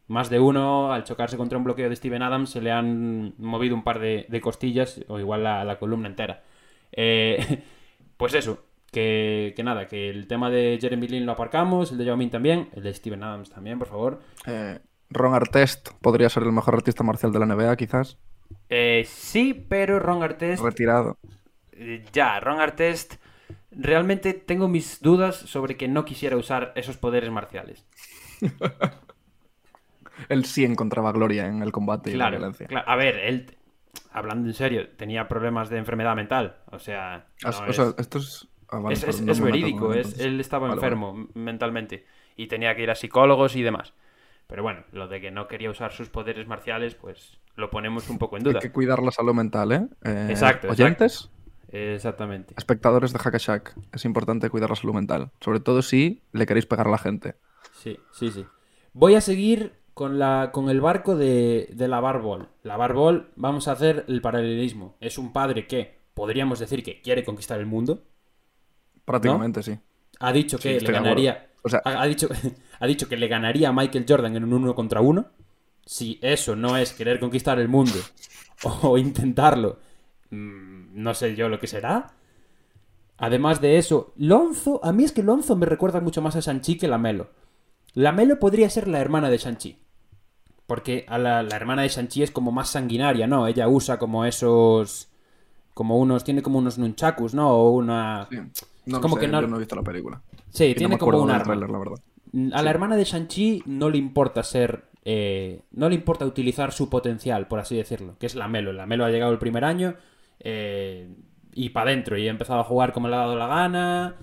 [0.10, 3.74] Más de uno, al chocarse contra un bloqueo de Steven Adams, se le han movido
[3.74, 6.44] un par de, costillas o igual la, la columna entera.
[6.92, 7.64] Eh,
[8.18, 12.04] pues eso, que, que nada, que el tema de Jeremy Lin lo aparcamos, el de
[12.04, 14.20] Yao Ming también, el de Steven Adams también, por favor.
[14.46, 18.18] Eh, Ron Artest podría ser el mejor artista marcial de la NBA, quizás.
[18.70, 20.66] Eh, sí, pero Ron Artest...
[20.66, 21.18] Retirado.
[21.74, 23.16] eh, ya, Ron Artest...
[23.72, 27.86] Realmente tengo mis dudas sobre que no quisiera usar esos poderes marciales.
[30.30, 32.70] Él sí encontraba gloria en el combate y la Claro, violencia.
[32.70, 32.90] claro.
[32.90, 33.58] A ver, él,
[34.12, 36.58] hablando en serio, tenía problemas de enfermedad mental.
[36.72, 38.48] O sea, Ah, no o sea, es- esto es.
[38.70, 40.20] ah, vale, es, es- no es me meto verídico, él, es- entonces.
[40.20, 42.06] él estaba Vale, enfermo mentalmente
[42.36, 43.94] y tenía que ir a psicólogos y demás.
[44.48, 48.18] Pero bueno, lo de que no quería usar sus poderes marciales, pues lo ponemos un
[48.20, 48.60] poco en Hay duda.
[48.60, 49.88] que cuidar la salud mental, ¿eh?
[50.04, 51.30] Eh, Exacto, Oyentes,
[51.72, 52.54] Exactamente.
[52.58, 55.32] espectadores de Hackashack, es importante cuidar la salud mental.
[55.42, 57.36] Sobre todo si le queréis pegar a la gente.
[57.74, 58.46] Sí, sí, sí.
[58.94, 62.50] Voy a seguir con, la, con el barco de, de la Barbol.
[62.64, 64.96] La Barbol, vamos a hacer el paralelismo.
[65.00, 68.04] Es un padre que, podríamos decir que quiere conquistar el mundo.
[69.06, 69.78] Prácticamente, sí.
[70.20, 71.50] Ha dicho que Sí, le ganaría.
[71.66, 72.30] O sea- ha, ha dicho,
[72.80, 75.26] ha dicho que le ganaría a Michael Jordan en un uno contra uno.
[75.86, 77.94] Si eso no es querer conquistar el mundo
[78.84, 79.80] o intentarlo,
[80.30, 82.12] mm, no sé yo lo que será.
[83.18, 86.78] Además de eso, Lonzo, a mí es que Lonzo me recuerda mucho más a Shang-Chi
[86.78, 87.30] que la Melo.
[87.94, 89.78] La Melo podría ser la hermana de Shang-Chi.
[90.68, 93.48] Porque a la, la hermana de Shang-Chi es como más sanguinaria, ¿no?
[93.48, 95.08] Ella usa como esos.
[95.74, 96.24] Como unos.
[96.26, 97.50] Tiene como unos nunchakus, ¿no?
[97.52, 98.28] O una.
[98.30, 98.38] Sí.
[98.88, 100.22] No como sé, que no- yo no he visto la película.
[100.56, 101.56] Sí, no tiene me como un arma.
[101.56, 101.98] la verdad.
[102.54, 104.86] A la hermana de Shang-Chi no le importa ser.
[105.08, 108.74] eh, no le importa utilizar su potencial, por así decirlo, que es la Melo.
[108.74, 109.96] La Melo ha llegado el primer año
[110.40, 111.14] eh,
[111.54, 114.16] y para adentro y ha empezado a jugar como le ha dado la gana,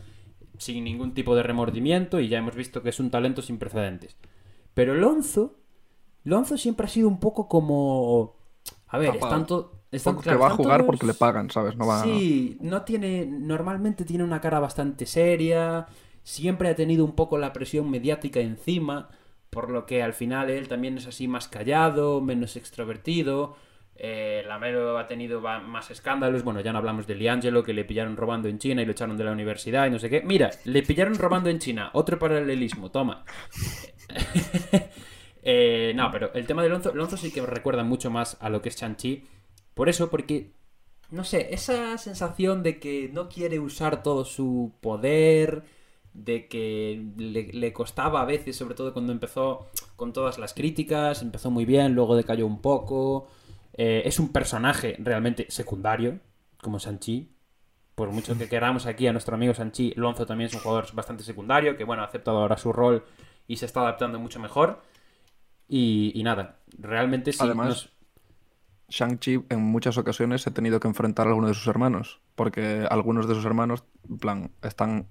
[0.59, 4.17] sin ningún tipo de remordimiento y ya hemos visto que es un talento sin precedentes.
[4.75, 5.57] Pero Lonzo.
[6.25, 8.37] Lonzo siempre ha sido un poco como.
[8.89, 9.27] A ver, Tapado.
[9.33, 11.77] están, to- están Poco claro, que va a jugar todos- porque le pagan, ¿sabes?
[11.77, 13.27] No va Sí, no tiene.
[13.27, 15.87] Normalmente tiene una cara bastante seria.
[16.23, 19.11] Siempre ha tenido un poco la presión mediática encima.
[19.51, 23.57] Por lo que al final él también es así más callado, menos extrovertido.
[23.95, 26.43] Eh, Lamelo ha tenido más escándalos.
[26.43, 29.17] Bueno, ya no hablamos de Liangelo, que le pillaron robando en China y lo echaron
[29.17, 30.23] de la universidad y no sé qué.
[30.23, 31.91] Mira, le pillaron robando en China.
[31.93, 33.25] Otro paralelismo, toma.
[35.45, 38.69] Eh, no, pero el tema de Lonzo, sí que recuerda mucho más a lo que
[38.69, 39.25] es Shang-Chi.
[39.75, 40.53] Por eso, porque,
[41.11, 45.65] no sé, esa sensación de que no quiere usar todo su poder,
[46.15, 51.23] de que le, le costaba a veces, sobre todo cuando empezó con todas las críticas,
[51.23, 53.29] empezó muy bien, luego decayó un poco.
[53.75, 56.19] Eh, es un personaje realmente secundario,
[56.61, 57.31] como Shang-Chi.
[57.95, 61.25] Por mucho que queramos aquí a nuestro amigo Sanchi, Lonzo también es un jugador bastante
[61.25, 63.05] secundario, que bueno, ha aceptado ahora su rol
[63.47, 64.81] y se está adaptando mucho mejor.
[65.69, 67.39] Y, y nada, realmente sí.
[67.43, 67.93] Además, nos-
[68.89, 72.87] Shang-Chi en muchas ocasiones se ha tenido que enfrentar a alguno de sus hermanos, porque
[72.91, 75.07] algunos de sus hermanos, en plan, están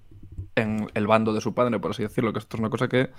[0.54, 3.10] en el bando de su padre, por así decirlo, que esto es una cosa que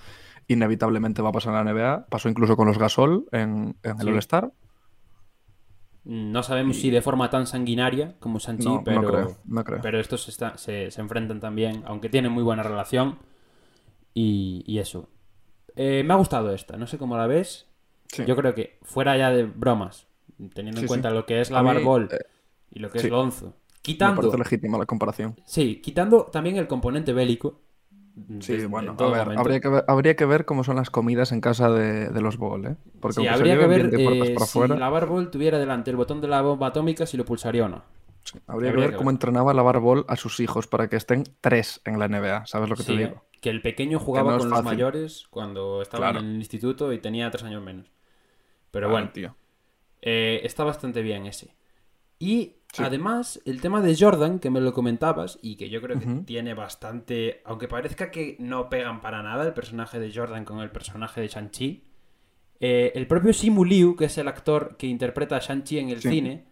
[0.48, 2.06] inevitablemente va a pasar en la NBA.
[2.06, 4.08] Pasó incluso con los Gasol en, en el Sí.
[4.12, 4.52] All-Star.
[6.04, 9.80] No sabemos si de forma tan sanguinaria como Sanchi, No, no pero, creo, no creo.
[9.80, 13.18] pero estos está- se, se enfrentan también, aunque tienen muy buena relación.
[14.12, 15.08] Y, y eso.
[15.76, 17.66] Eh, me ha gustado esta, no sé cómo la ves.
[18.08, 18.24] Sí.
[18.26, 20.06] Yo creo que fuera ya de bromas,
[20.54, 22.18] teniendo en cuenta lo que es la Barbol eh,
[22.70, 23.56] y lo que es Lonzo,
[23.98, 25.36] Me quitando, parece legítima la comparación.
[25.44, 27.62] sí, quitando también el componente bélico.
[28.40, 31.32] Sí, desde- bueno, a ver, habría que ver, habría que ver cómo son las comidas
[31.32, 32.76] en casa de, de los Ball, ¿eh?
[33.00, 35.58] Porque Sí, se habría que ver bien de puertas eh, para si la Barbol tuviera
[35.58, 37.82] delante el botón de la bomba atómica, si lo pulsaría o no.
[38.22, 39.10] sí, habría que ver que cómo ver.
[39.10, 42.76] entrenaba la Barbol a sus hijos para que estén tres en la NBA, ¿sabes lo
[42.76, 43.24] que Sí, te digo?
[43.40, 46.20] que el pequeño jugaba no con los mayores cuando estaba Claro.
[46.20, 47.90] en el instituto y tenía tres años menos.
[48.72, 49.36] Pero Claro, bueno, tío.
[50.02, 51.54] eh, está bastante bien ese.
[52.18, 52.82] Y Sí.
[52.82, 56.54] además, el tema de Jordan, que me lo comentabas, y que yo creo que tiene
[56.54, 57.40] bastante.
[57.44, 61.28] Aunque parezca que no pegan para nada el personaje de Jordan con el personaje de
[61.28, 61.84] Shang-Chi.
[62.60, 66.00] eh, el propio Simu Liu, que es el actor que interpreta a Shang-Chi en el
[66.00, 66.08] Sí.
[66.08, 66.44] cine,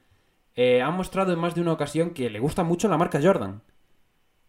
[0.56, 3.62] eh, ha mostrado en más de una ocasión que le gusta mucho la marca Jordan.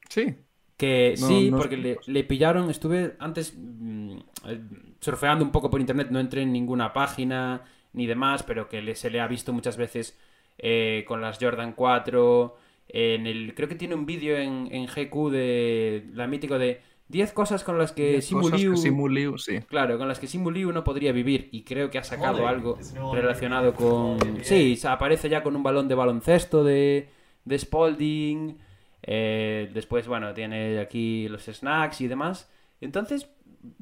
[0.09, 0.35] Sí,
[0.75, 4.61] Que No, sí, no porque le, le pillaron, estuve antes mm, eh,
[4.99, 7.61] surfeando un poco por internet, no entré en ninguna página
[7.93, 10.17] ni demás, pero que le- se le ha visto muchas veces
[10.57, 12.55] eh, con las Jordan 4,
[12.89, 17.33] en el, creo que tiene un vídeo en, en GQ de la mítico de 10
[17.33, 19.59] cosas con las que Diez Simu sí.
[19.67, 22.77] Claro, con las que Simu Liu no podría vivir y creo que ha sacado algo
[23.13, 24.17] relacionado con...
[24.41, 27.09] Sí, aparece ya con un balón de baloncesto de,
[27.45, 28.57] de Spalding.
[29.03, 32.49] eh, después, bueno, tiene aquí los snacks y demás.
[32.81, 33.29] Entonces,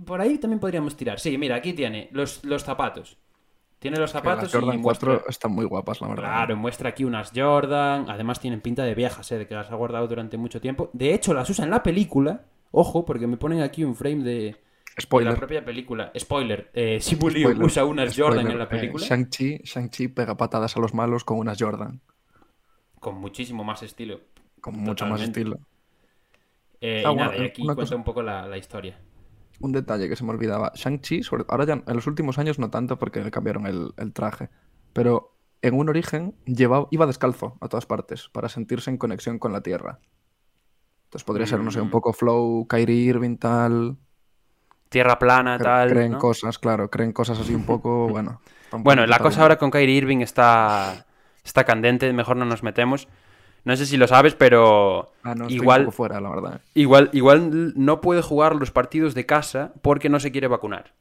[0.06, 1.20] por ahí también podríamos tirar.
[1.20, 3.18] Sí, mira, aquí tiene los, los zapatos.
[3.82, 5.30] Tiene los zapatos las Jordan y 4 muestra...
[5.32, 6.24] están muy guapas, la verdad.
[6.24, 8.06] Claro, muestra aquí unas Jordan.
[8.10, 9.40] Además tienen pinta de viejas, ¿eh?
[9.40, 10.92] de que las ha guardado durante mucho tiempo.
[10.94, 12.44] De hecho, las usa en la película.
[12.70, 14.52] Ojo, porque me ponen aquí un frame de, de
[14.96, 15.36] la Spoiler.
[15.36, 16.12] propia película.
[16.16, 16.70] Spoiler.
[16.76, 19.04] Eh, Simu Liu Spoiler, usa unas Jordan spoiler, en la eh, película.
[19.08, 22.02] Shang-Chi Shang-Chi pega patadas a los malos con unas Jordan.
[23.00, 24.22] Con muchísimo más estilo.
[24.62, 25.58] Con mucho más estilo.
[26.80, 29.00] Eh, Ah, y nada, y aquí cuenta cosa- un poco la, la historia.
[29.62, 30.72] Un detalle que se me olvidaba.
[30.76, 34.14] Shang-Chi, sobre- ahora ya en los últimos años no tanto porque le cambiaron el, el
[34.14, 34.50] traje.
[34.94, 39.52] Pero en un origen llevaba, iba descalzo a todas partes para sentirse en conexión con
[39.54, 40.00] la tierra.
[41.06, 41.92] Entonces podría ser, no sé, un Mm.
[41.92, 43.98] poco flow, Kyrie Irving, tal.
[44.90, 45.90] Tierra plana, Cre- tal.
[45.90, 46.18] creen ¿no?
[46.20, 48.42] cosas, claro, creen cosas así un poco, bueno.
[48.72, 51.06] un Bueno, la cosa ahora con Kyrie Irving está,
[51.44, 53.08] está candente, mejor no nos metemos.
[53.64, 56.62] No sé si lo sabes, pero Ah, no, igual, poco fuera, la verdad.
[56.74, 60.94] igual, igual no puede jugar los partidos de casa porque no se quiere vacunar.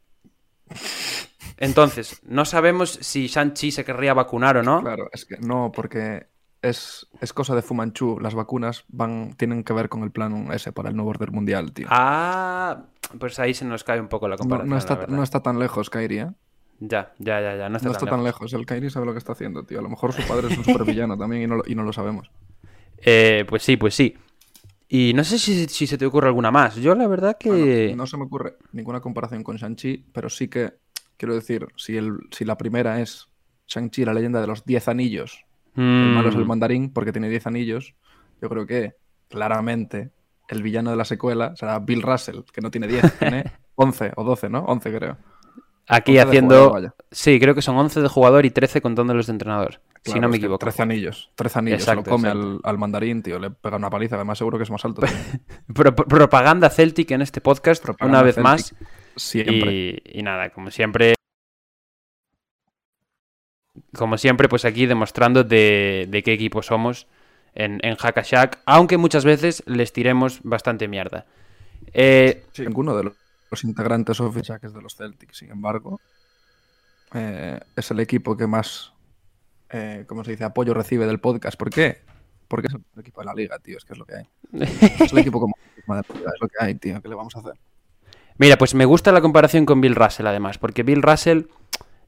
[1.57, 4.81] Entonces, no sabemos si Shang-Chi se querría vacunar o no.
[4.81, 6.27] Claro, es que no, porque
[6.62, 8.18] es, es cosa de Fumanchu.
[8.20, 11.73] Las vacunas van, tienen que ver con el plan ese para el nuevo orden mundial,
[11.73, 11.87] tío.
[11.90, 12.85] Ah,
[13.18, 14.70] pues ahí se nos cae un poco la comparación.
[14.70, 16.31] no está, no está tan lejos, ¿eh?
[16.80, 18.50] Ya, ya, ya, ya, no está, No tan, está tan lejos.
[18.50, 18.52] lejos.
[18.54, 19.78] El Kyrie sabe lo que está haciendo, tío.
[19.78, 21.92] A lo mejor su padre es un supervillano también y no, lo, y no lo
[21.92, 22.30] sabemos.
[22.98, 24.16] Eh, pues sí, pues sí.
[24.88, 26.76] Y no sé si, si se te ocurre alguna más.
[26.76, 27.48] Yo la verdad que...
[27.48, 30.72] Bueno, no se me ocurre ninguna comparación con Shang-Chi, pero sí que,
[31.16, 33.28] quiero decir, si, el, si la primera es
[33.68, 35.44] Shang-Chi, la leyenda de los 10 anillos,
[35.76, 37.94] el malo es el Mm, mandarín porque tiene 10 anillos,
[38.42, 38.94] yo creo que
[39.28, 40.10] claramente
[40.48, 43.44] el villano de la secuela será Bill Russell, que no tiene 10, tiene
[43.76, 44.64] 11 o 12, ¿no?
[44.64, 45.16] 11 creo.
[45.90, 46.68] Aquí 11 de haciendo...
[46.68, 46.94] jugador.
[47.11, 49.81] Sí, creo que son 11 de jugador y 13 contando los de entrenador.
[50.05, 50.59] si no me equivoco.
[50.59, 53.90] 13 anillos, 13 anillos, Exacto, se lo come al, al mandarín, tío, le pega una
[53.90, 55.03] paliza, además seguro que es más alto.
[55.74, 58.74] Pro- propaganda Celtic en este podcast, Propaganda una vez Celtic, más.
[59.16, 59.72] Siempre.
[60.05, 61.14] Y, y nada, como siempre.
[63.96, 67.07] Como siempre, pues aquí demostrando de, de qué equipo somos
[67.55, 71.26] en, en Hack a Shack, aunque muchas veces les tiremos bastante mierda.
[71.92, 73.14] Eh, Sí, ninguno de los,
[73.50, 76.00] los integrantes oficiales de los Celtics, sin embargo,
[77.14, 78.92] eh, es el equipo que más,
[79.70, 81.58] eh, ¿cómo se dice?, apoyo recibe del podcast.
[81.58, 82.02] ¿Por qué?
[82.48, 84.28] Porque es el equipo de la liga, tío, es que es lo que hay.
[85.00, 87.54] Es el equipo como es lo que hay, tío, ¿qué le vamos a hacer?
[88.38, 91.42] Mira, pues me gusta la comparación con Bill Russell, además, porque Bill Russell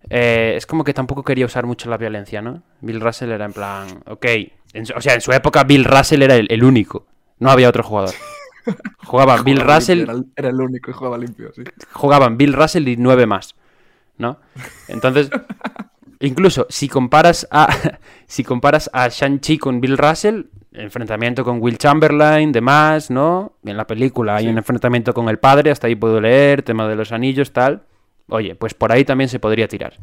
[0.08, 2.62] eh, es como que tampoco quería usar mucho la violencia, ¿no?
[2.80, 4.26] Bill Russell era en plan, ok,
[4.72, 7.06] en su- o sea, en su época Bill Russell era el, el único,
[7.38, 8.14] no había otro jugador.
[9.04, 11.62] Jugaba Bill Jugaba Russell, limpio, Era el, era el único y jugaba limpio, sí.
[11.92, 13.54] jugaban Bill Russell y nueve más,
[14.18, 14.38] ¿no?
[14.88, 15.30] Entonces,
[16.20, 17.68] incluso si comparas a
[18.26, 20.42] si comparas a Shang-Chi con Bill Russell,
[20.72, 23.54] enfrentamiento con Will Chamberlain, demás, ¿no?
[23.64, 24.50] En la película hay Sí.
[24.50, 27.82] un enfrentamiento con el padre, hasta ahí puedo leer, tema de los anillos, tal.
[28.28, 29.94] Oye, pues por ahí también se podría tirar.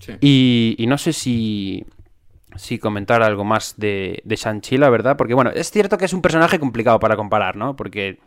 [0.00, 0.12] Sí.
[0.20, 1.84] Y, y no sé si,
[2.58, 6.12] si comentar algo más de, de Shang-Chi, la verdad, porque bueno, es cierto que es
[6.12, 7.76] un personaje complicado para comparar, ¿no?
[7.76, 8.18] Porque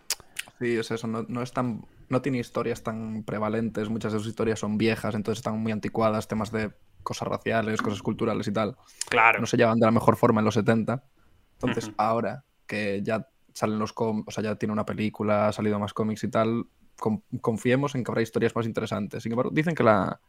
[0.60, 4.28] Sí, es eso, no, no es tan, no tiene historias tan prevalentes, muchas de sus
[4.28, 8.78] historias son viejas, entonces están muy anticuadas, temas de cosas raciales, cosas culturales y tal.
[9.10, 9.40] Claro.
[9.40, 11.06] No se llevan de la mejor forma en los 70.
[11.54, 15.80] Entonces, ahora que ya salen los cómics, o sea, ya tiene una película, ha salido
[15.80, 16.66] más cómics y tal,
[16.98, 19.24] con- confiemos en que habrá historias más interesantes.
[19.24, 20.20] Sin embargo, dicen que la,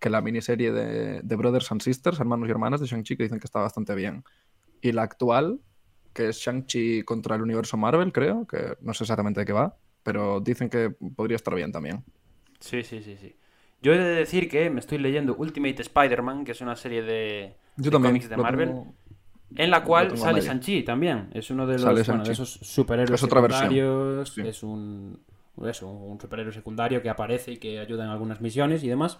[0.00, 3.38] que la miniserie de, de Brothers and Sisters, hermanos y hermanas de Shang-Chi, que dicen
[3.38, 4.24] que está bastante bien.
[4.80, 5.60] Y la actual,
[6.14, 9.76] que es Shang-Chi contra el universo Marvel, creo, que no sé exactamente de qué va,
[10.02, 12.02] pero dicen que podría estar bien también.
[12.58, 13.36] Sí, sí, sí, sí.
[13.82, 17.54] Yo he de decir que me estoy leyendo Ultimate Spider-Man, que es una serie de,
[17.76, 18.94] de cómics de Marvel, tengo-
[19.56, 20.40] en la cual sale.
[20.40, 21.28] Shang-Chi también.
[21.34, 24.32] Es uno de los, bueno, de esos superhéroes Es otra secundarios.
[24.34, 24.42] Sí.
[24.42, 25.18] Es un,
[25.64, 29.18] eso, un superhéroe secundario que aparece y que ayuda en algunas misiones y demás.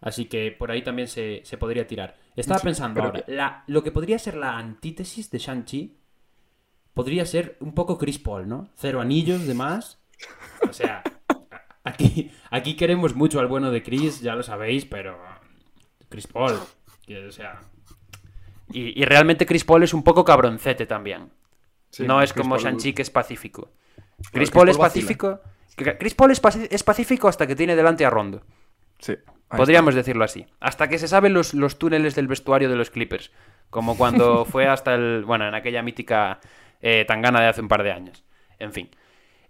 [0.00, 2.16] Así que por ahí también se, se podría tirar.
[2.36, 5.96] Estaba Sí, pensando ahora, que- la- lo que podría ser la antítesis de Shang-Chi
[6.94, 8.68] podría ser un poco Chris Paul, ¿no?
[8.74, 10.00] Cero anillos de más.
[10.68, 11.02] O sea,
[11.84, 15.18] aquí, aquí queremos mucho al bueno de Chris, ya lo sabéis, pero
[16.08, 16.58] Chris Paul,
[17.06, 17.60] que, o sea...
[18.72, 21.30] Y, y realmente Chris Paul es un poco cabroncete también.
[21.90, 23.70] Sí, no es Chris como Shang-Chi que es pacífico.
[24.18, 25.04] Chris Chris Paul Paul es vacila.
[25.06, 25.40] pacífico.
[25.98, 26.30] Chris Paul
[26.70, 28.42] es pacífico hasta que tiene delante a Rondo.
[28.98, 29.14] Sí.
[29.48, 30.46] Ahí Podríamos decirlo así.
[30.60, 33.30] Hasta que se saben los, los túneles del vestuario de los Clippers.
[33.70, 35.24] Como cuando fue hasta el.
[35.24, 36.40] Bueno, en aquella mítica
[36.80, 38.24] eh, tangana de hace un par de años.
[38.58, 38.90] En fin.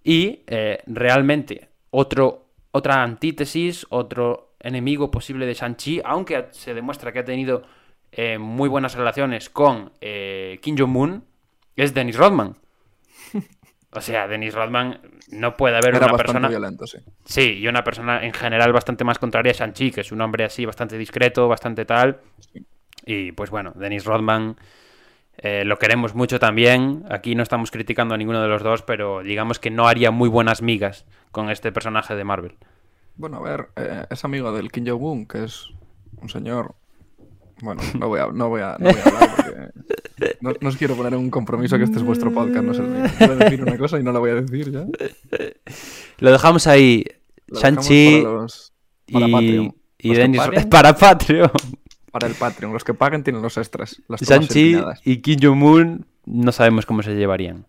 [0.03, 7.20] Y eh, realmente, otro, otra antítesis, otro enemigo posible de Shang-Chi, aunque se demuestra que
[7.20, 7.64] ha tenido
[8.12, 11.24] eh, muy buenas relaciones con eh, Kim Jong-un,
[11.76, 12.57] es Dennis Rodman.
[13.93, 16.49] O sea, Dennis Rodman no puede haber Era una persona.
[16.49, 16.99] violento, sí.
[17.24, 20.45] Sí, y una persona en general bastante más contraria a Shang-Chi, que es un hombre
[20.45, 22.20] así bastante discreto, bastante tal.
[23.07, 24.57] Y pues bueno, Dennis Rodman
[25.39, 27.05] eh, lo queremos mucho también.
[27.11, 30.28] Aquí no estamos criticando a ninguno de los dos, pero digamos que no haría muy
[30.28, 32.57] buenas migas con este personaje de Marvel.
[33.16, 35.68] Bueno, a ver, eh, es amigo del Kim Jong-un, que es
[36.20, 36.74] un señor.
[37.62, 39.75] Bueno, no voy a, no voy a, no voy a hablar porque
[40.47, 42.78] no, no os quiero poner en un compromiso que este es vuestro podcast, no es
[42.78, 43.05] el mío.
[43.18, 44.86] Voy a decir una cosa y no la voy a decir ya.
[46.18, 47.05] Lo dejamos ahí.
[47.53, 48.72] Shang-Chi para los-
[49.12, 49.74] para y, Patreon.
[49.99, 51.51] y Los que Dennis paguen, para Patreon.
[52.11, 52.72] para el Patreon.
[52.72, 54.01] Los que paguen tienen los extras.
[54.09, 54.22] Las
[55.05, 57.66] y Kim Jong-un no sabemos cómo se llevarían.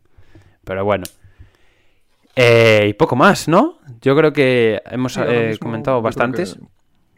[0.64, 1.04] Pero bueno.
[2.36, 3.80] Eh, y poco más, ¿no?
[4.02, 6.58] Yo creo que hemos Sí, eh, mismo comentado bastantes.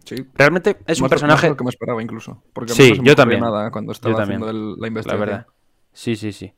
[0.10, 1.44] Sí, Realmente es un personaje.
[1.48, 2.42] más lo que me esperaba incluso.
[2.54, 3.42] Porque Sí, no yo también.
[3.42, 4.42] nada cuando estaba también.
[4.44, 5.28] haciendo el- la La investigación.
[5.28, 5.48] verdad.
[5.94, 6.54] Sí, sí, sí.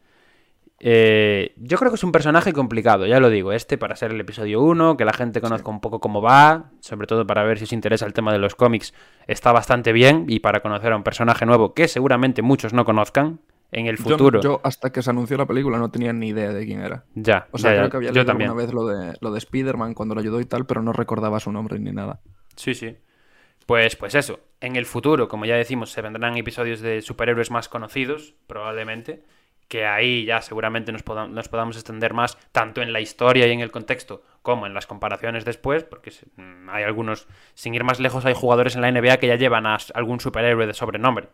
[0.83, 3.51] Eh, yo creo que es un personaje complicado, ya lo digo.
[3.51, 7.05] Este para ser el episodio 1, que la gente conozca un poco cómo va, sobre
[7.05, 8.93] todo para ver si os interesa el tema de los cómics,
[9.27, 10.25] está bastante bien.
[10.27, 13.41] Y para conocer a un personaje nuevo que seguramente muchos no conozcan
[13.71, 14.41] en el Yo- futuro.
[14.41, 17.05] Yo, hasta que se anunció la película no tenía ni idea de quién era.
[17.13, 18.49] Ya, O sea, ya, creo que había yo leído también.
[18.49, 21.39] alguna vez lo de, lo de Spider-Man cuando lo ayudó y tal, pero no recordaba
[21.39, 22.21] su nombre ni nada.
[22.55, 22.97] Sí, sí.
[23.71, 27.69] Pues, pues eso, en el futuro, como ya decimos, se vendrán episodios de superhéroes más
[27.69, 29.23] conocidos, probablemente,
[29.69, 33.51] que ahí ya seguramente nos, poda- nos podamos extender más, tanto en la historia y
[33.51, 38.01] en el contexto, como en las comparaciones después, porque mm, hay algunos, sin ir más
[38.01, 41.29] lejos, hay jugadores en la NBA que ya llevan a algún superhéroe de sobrenombre,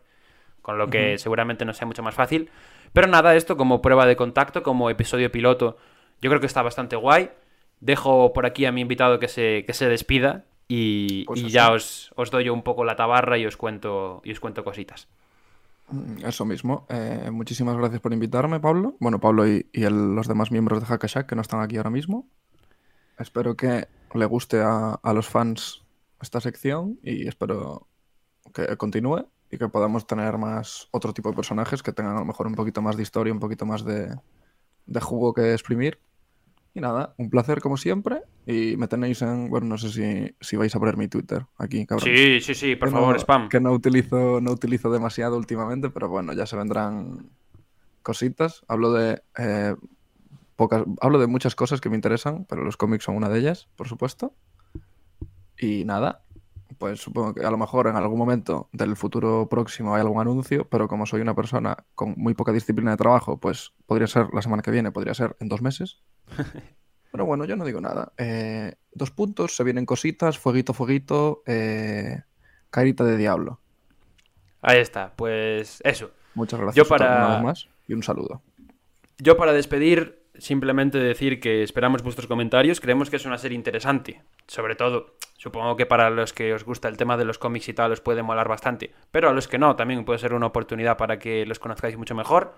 [0.62, 2.50] con lo que seguramente nos sea mucho más fácil.
[2.92, 5.76] Pero nada, esto como prueba de contacto, como episodio piloto,
[6.22, 7.30] yo creo que está bastante guay.
[7.80, 11.72] Dejo por aquí a mi invitado que se, que se despida y, Pues y ya
[11.72, 15.08] os, os doy yo un poco la tabarra y os cuento, y os cuento cositas.
[15.90, 16.86] Mm, Eso mismo.
[16.90, 18.94] Eh, muchísimas gracias por invitarme, Pablo.
[19.00, 21.90] Bueno, Pablo y, y el- los demás miembros de Hackashack que no están aquí ahora
[21.90, 22.26] mismo.
[23.18, 25.82] Espero que le guste a, a los fans
[26.20, 27.86] esta sección y espero
[28.52, 32.24] que continúe y que podamos tener más otro tipo de personajes que tengan a lo
[32.26, 34.14] mejor un poquito más de historia, un poquito más de,
[34.86, 35.98] de jugo que exprimir.
[36.78, 38.22] Y nada, un placer como siempre.
[38.46, 39.50] Y me tenéis en.
[39.50, 42.08] Bueno, no sé si, si vais a poner mi Twitter aquí, cabrón.
[42.08, 43.48] Sí, sí, sí, por que favor, no- spam.
[43.48, 47.30] Que no utilizo, no utilizo demasiado últimamente, pero bueno, ya se vendrán
[48.02, 48.62] cositas.
[48.68, 49.74] Hablo de eh,
[50.56, 53.68] pocas, hablo de muchas cosas que me interesan, pero los cómics son una de ellas,
[53.76, 54.32] por supuesto.
[55.58, 56.22] Y nada,
[56.78, 60.68] pues supongo que a lo mejor en algún momento del futuro próximo hay algún anuncio,
[60.68, 64.42] pero como soy una persona con muy poca disciplina de trabajo, pues podría ser la
[64.42, 66.02] semana que viene, podría ser en dos meses.
[67.12, 68.12] Pero bueno, yo no digo nada.
[68.18, 72.22] Eh, dos puntos, se vienen cositas, fueguito, fueguito, eh,
[72.70, 73.60] carita de diablo.
[74.60, 76.10] Ahí está, pues eso.
[76.34, 78.42] Muchas gracias Yo para- una vez más y un saludo.
[79.18, 82.80] Yo para despedir, simplemente decir que esperamos vuestros comentarios.
[82.80, 84.22] Creemos que es una serie interesante.
[84.46, 87.72] Sobre todo, supongo que para los que os gusta el tema de los cómics y
[87.72, 88.92] tal os puede molar bastante.
[89.10, 92.14] Pero a los que no, también puede ser una oportunidad para que los conozcáis mucho
[92.14, 92.54] mejor.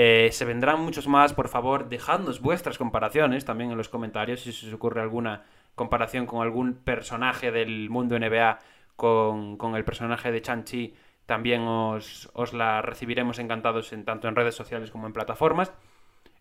[0.00, 4.52] Eh, se vendrán muchos más, por favor, dejadnos vuestras comparaciones también en los comentarios si
[4.52, 5.42] se os ocurre alguna
[5.74, 8.60] comparación con algún personaje del mundo NBA
[8.94, 10.94] con, con el personaje de Chanchi,
[11.26, 15.72] también os, os la recibiremos encantados en, tanto en redes sociales como en plataformas.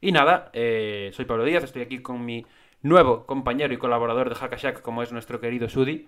[0.02, 2.46] Y nada, eh, soy Pablo Díaz, estoy aquí con mi
[2.84, 6.08] nuevo compañero y colaborador de Hackashack, como es nuestro querido Sudi.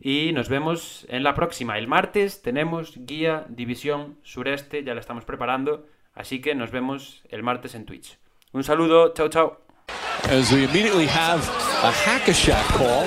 [0.00, 1.78] Y nos vemos en la próxima.
[1.78, 5.86] El martes tenemos guía División Sureste, ya la estamos preparando.
[6.14, 8.18] Así que nos vemos el martes en Twitch.
[8.52, 9.58] Un saludo, chao, chao.
[10.28, 11.40] As we immediately have
[11.82, 13.06] a Hackashack call.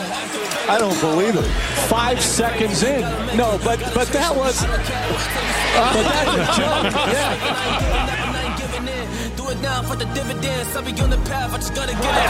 [0.67, 1.45] I don't believe it.
[1.87, 3.01] Five seconds in.
[3.37, 4.65] No, but but that was.
[4.65, 6.91] But that's a joke.
[7.13, 7.35] Yeah.
[9.37, 10.75] Do it now for the dividends.
[10.75, 11.53] I'll be on the path.
[11.53, 12.29] I just gotta get it.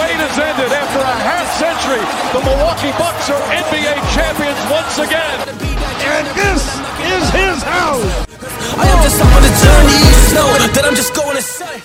[0.00, 2.00] Wait has ended after a half century.
[2.32, 5.67] The Milwaukee Bucks are NBA champions once again.
[6.00, 6.62] And this
[7.12, 8.04] is his house.
[8.78, 9.98] I am just on a journey.
[10.28, 11.82] You know that I'm just going to say.